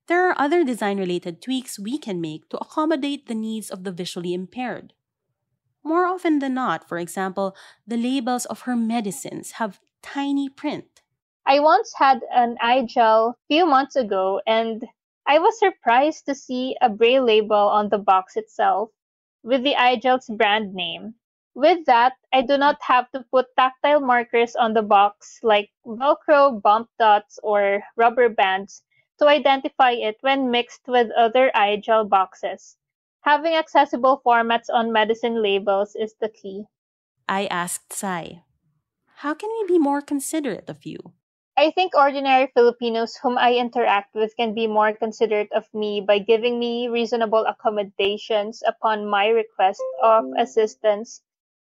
There 0.06 0.26
are 0.26 0.38
other 0.38 0.62
design 0.62 0.98
related 0.98 1.42
tweaks 1.42 1.78
we 1.78 1.98
can 1.98 2.22
make 2.22 2.48
to 2.50 2.58
accommodate 2.58 3.26
the 3.26 3.38
needs 3.38 3.70
of 3.70 3.82
the 3.82 3.94
visually 3.94 4.34
impaired. 4.34 4.94
More 5.82 6.06
often 6.06 6.38
than 6.38 6.54
not, 6.54 6.86
for 6.86 6.98
example, 6.98 7.54
the 7.86 7.98
labels 7.98 8.46
of 8.46 8.62
her 8.66 8.74
medicines 8.74 9.58
have 9.62 9.82
tiny 10.02 10.48
print. 10.48 11.02
I 11.48 11.60
once 11.60 11.94
had 11.96 12.20
an 12.30 12.58
eye 12.60 12.82
gel 12.84 13.38
few 13.48 13.64
months 13.64 13.96
ago 13.96 14.42
and 14.46 14.84
I 15.26 15.38
was 15.38 15.58
surprised 15.58 16.26
to 16.26 16.34
see 16.34 16.76
a 16.82 16.90
braille 16.90 17.24
label 17.24 17.56
on 17.56 17.88
the 17.88 17.96
box 17.96 18.36
itself 18.36 18.90
with 19.42 19.62
the 19.64 19.74
eye 19.74 19.96
gel's 19.96 20.26
brand 20.28 20.74
name. 20.74 21.14
With 21.54 21.86
that, 21.86 22.16
I 22.34 22.42
do 22.42 22.58
not 22.58 22.76
have 22.82 23.10
to 23.12 23.24
put 23.32 23.46
tactile 23.56 24.00
markers 24.00 24.56
on 24.56 24.74
the 24.74 24.82
box 24.82 25.40
like 25.42 25.70
Velcro, 25.86 26.60
bump 26.60 26.90
dots, 26.98 27.38
or 27.42 27.82
rubber 27.96 28.28
bands 28.28 28.82
to 29.18 29.26
identify 29.26 29.92
it 29.92 30.18
when 30.20 30.50
mixed 30.50 30.86
with 30.86 31.10
other 31.16 31.50
eye 31.56 31.80
gel 31.82 32.04
boxes. 32.04 32.76
Having 33.22 33.54
accessible 33.54 34.20
formats 34.22 34.68
on 34.70 34.92
medicine 34.92 35.42
labels 35.42 35.96
is 35.96 36.14
the 36.20 36.28
key. 36.28 36.64
I 37.26 37.46
asked 37.46 37.94
Sai, 37.94 38.42
How 39.24 39.32
can 39.32 39.48
we 39.48 39.66
be 39.66 39.78
more 39.78 40.02
considerate 40.02 40.68
of 40.68 40.84
you? 40.84 41.14
I 41.58 41.72
think 41.72 41.96
ordinary 41.96 42.46
Filipinos 42.54 43.16
whom 43.16 43.36
I 43.36 43.54
interact 43.54 44.14
with 44.14 44.36
can 44.36 44.54
be 44.54 44.68
more 44.68 44.92
considerate 44.92 45.50
of 45.50 45.66
me 45.74 46.00
by 46.00 46.20
giving 46.20 46.56
me 46.60 46.86
reasonable 46.86 47.44
accommodations 47.46 48.62
upon 48.64 49.10
my 49.10 49.26
request 49.26 49.82
of 50.00 50.22
mm. 50.22 50.40
assistance, 50.40 51.20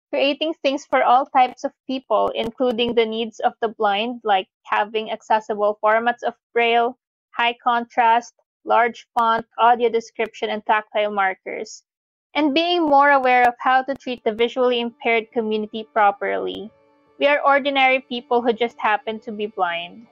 creating 0.09 0.53
things 0.55 0.85
for 0.85 1.01
all 1.01 1.27
types 1.27 1.63
of 1.63 1.71
people, 1.87 2.27
including 2.35 2.93
the 2.93 3.05
needs 3.05 3.39
of 3.39 3.53
the 3.61 3.69
blind, 3.69 4.19
like 4.25 4.49
having 4.65 5.11
accessible 5.11 5.79
formats 5.81 6.23
of 6.27 6.33
braille, 6.51 6.99
high 7.31 7.55
contrast, 7.63 8.33
large 8.65 9.07
font, 9.13 9.45
audio 9.57 9.87
description, 9.87 10.49
and 10.49 10.65
tactile 10.65 11.09
markers, 11.11 11.83
and 12.33 12.53
being 12.53 12.83
more 12.83 13.11
aware 13.11 13.47
of 13.47 13.55
how 13.59 13.81
to 13.81 13.95
treat 13.95 14.25
the 14.25 14.35
visually 14.35 14.81
impaired 14.81 15.31
community 15.31 15.87
properly. 15.93 16.69
We 17.17 17.27
are 17.27 17.39
ordinary 17.39 18.01
people 18.01 18.41
who 18.41 18.51
just 18.51 18.77
happen 18.77 19.19
to 19.21 19.31
be 19.31 19.47
blind. 19.47 20.07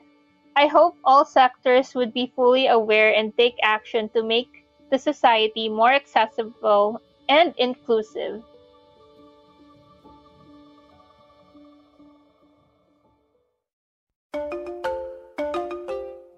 I 0.55 0.67
hope 0.67 0.95
all 1.03 1.25
sectors 1.25 1.93
would 1.95 2.13
be 2.13 2.31
fully 2.35 2.67
aware 2.67 3.13
and 3.13 3.35
take 3.35 3.55
action 3.61 4.07
to 4.15 4.23
make 4.23 4.63
the 4.89 4.97
society 4.97 5.67
more 5.67 5.91
accessible 5.91 7.01
and 7.27 7.53
inclusive. 7.57 8.43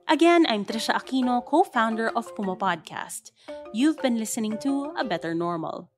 Again, 0.08 0.47
I'm 0.47 0.65
Trisha 0.65 0.95
Aquino, 0.95 1.45
co 1.45 1.63
founder 1.63 2.10
of 2.15 2.34
Puma 2.36 2.56
Podcast. 2.56 3.30
You've 3.73 4.01
been 4.01 4.17
listening 4.17 4.58
to 4.60 4.95
A 4.97 5.04
Better 5.04 5.36
Normal. 5.36 5.91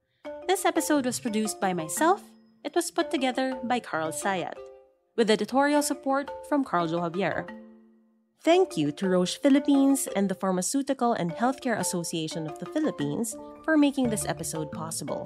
This 0.48 0.66
episode 0.66 1.06
was 1.06 1.20
produced 1.20 1.62
by 1.62 1.72
myself. 1.72 2.24
It 2.68 2.76
was 2.76 2.92
put 2.92 3.10
together 3.10 3.56
by 3.64 3.80
Carl 3.80 4.12
Sayat, 4.12 4.60
with 5.16 5.32
editorial 5.32 5.82
support 5.82 6.30
from 6.50 6.66
Carljoe 6.66 7.00
Javier. 7.00 7.48
Thank 8.44 8.76
you 8.76 8.92
to 8.92 9.08
Roche 9.08 9.40
Philippines 9.40 10.06
and 10.18 10.28
the 10.28 10.36
Pharmaceutical 10.36 11.14
and 11.14 11.32
Healthcare 11.32 11.80
Association 11.80 12.46
of 12.46 12.60
the 12.60 12.66
Philippines 12.66 13.38
for 13.64 13.78
making 13.78 14.10
this 14.10 14.28
episode 14.28 14.70
possible. 14.74 15.26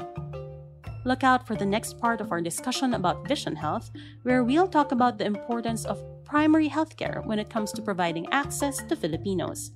Look 1.03 1.23
out 1.23 1.47
for 1.47 1.55
the 1.55 1.65
next 1.65 1.97
part 1.97 2.21
of 2.21 2.31
our 2.31 2.41
discussion 2.41 2.93
about 2.93 3.27
vision 3.27 3.55
health, 3.55 3.89
where 4.21 4.43
we'll 4.43 4.67
talk 4.67 4.91
about 4.91 5.17
the 5.17 5.25
importance 5.25 5.83
of 5.83 5.97
primary 6.23 6.69
healthcare 6.69 7.25
when 7.25 7.39
it 7.39 7.49
comes 7.49 7.71
to 7.71 7.81
providing 7.81 8.29
access 8.29 8.83
to 8.83 8.95
Filipinos. 8.95 9.71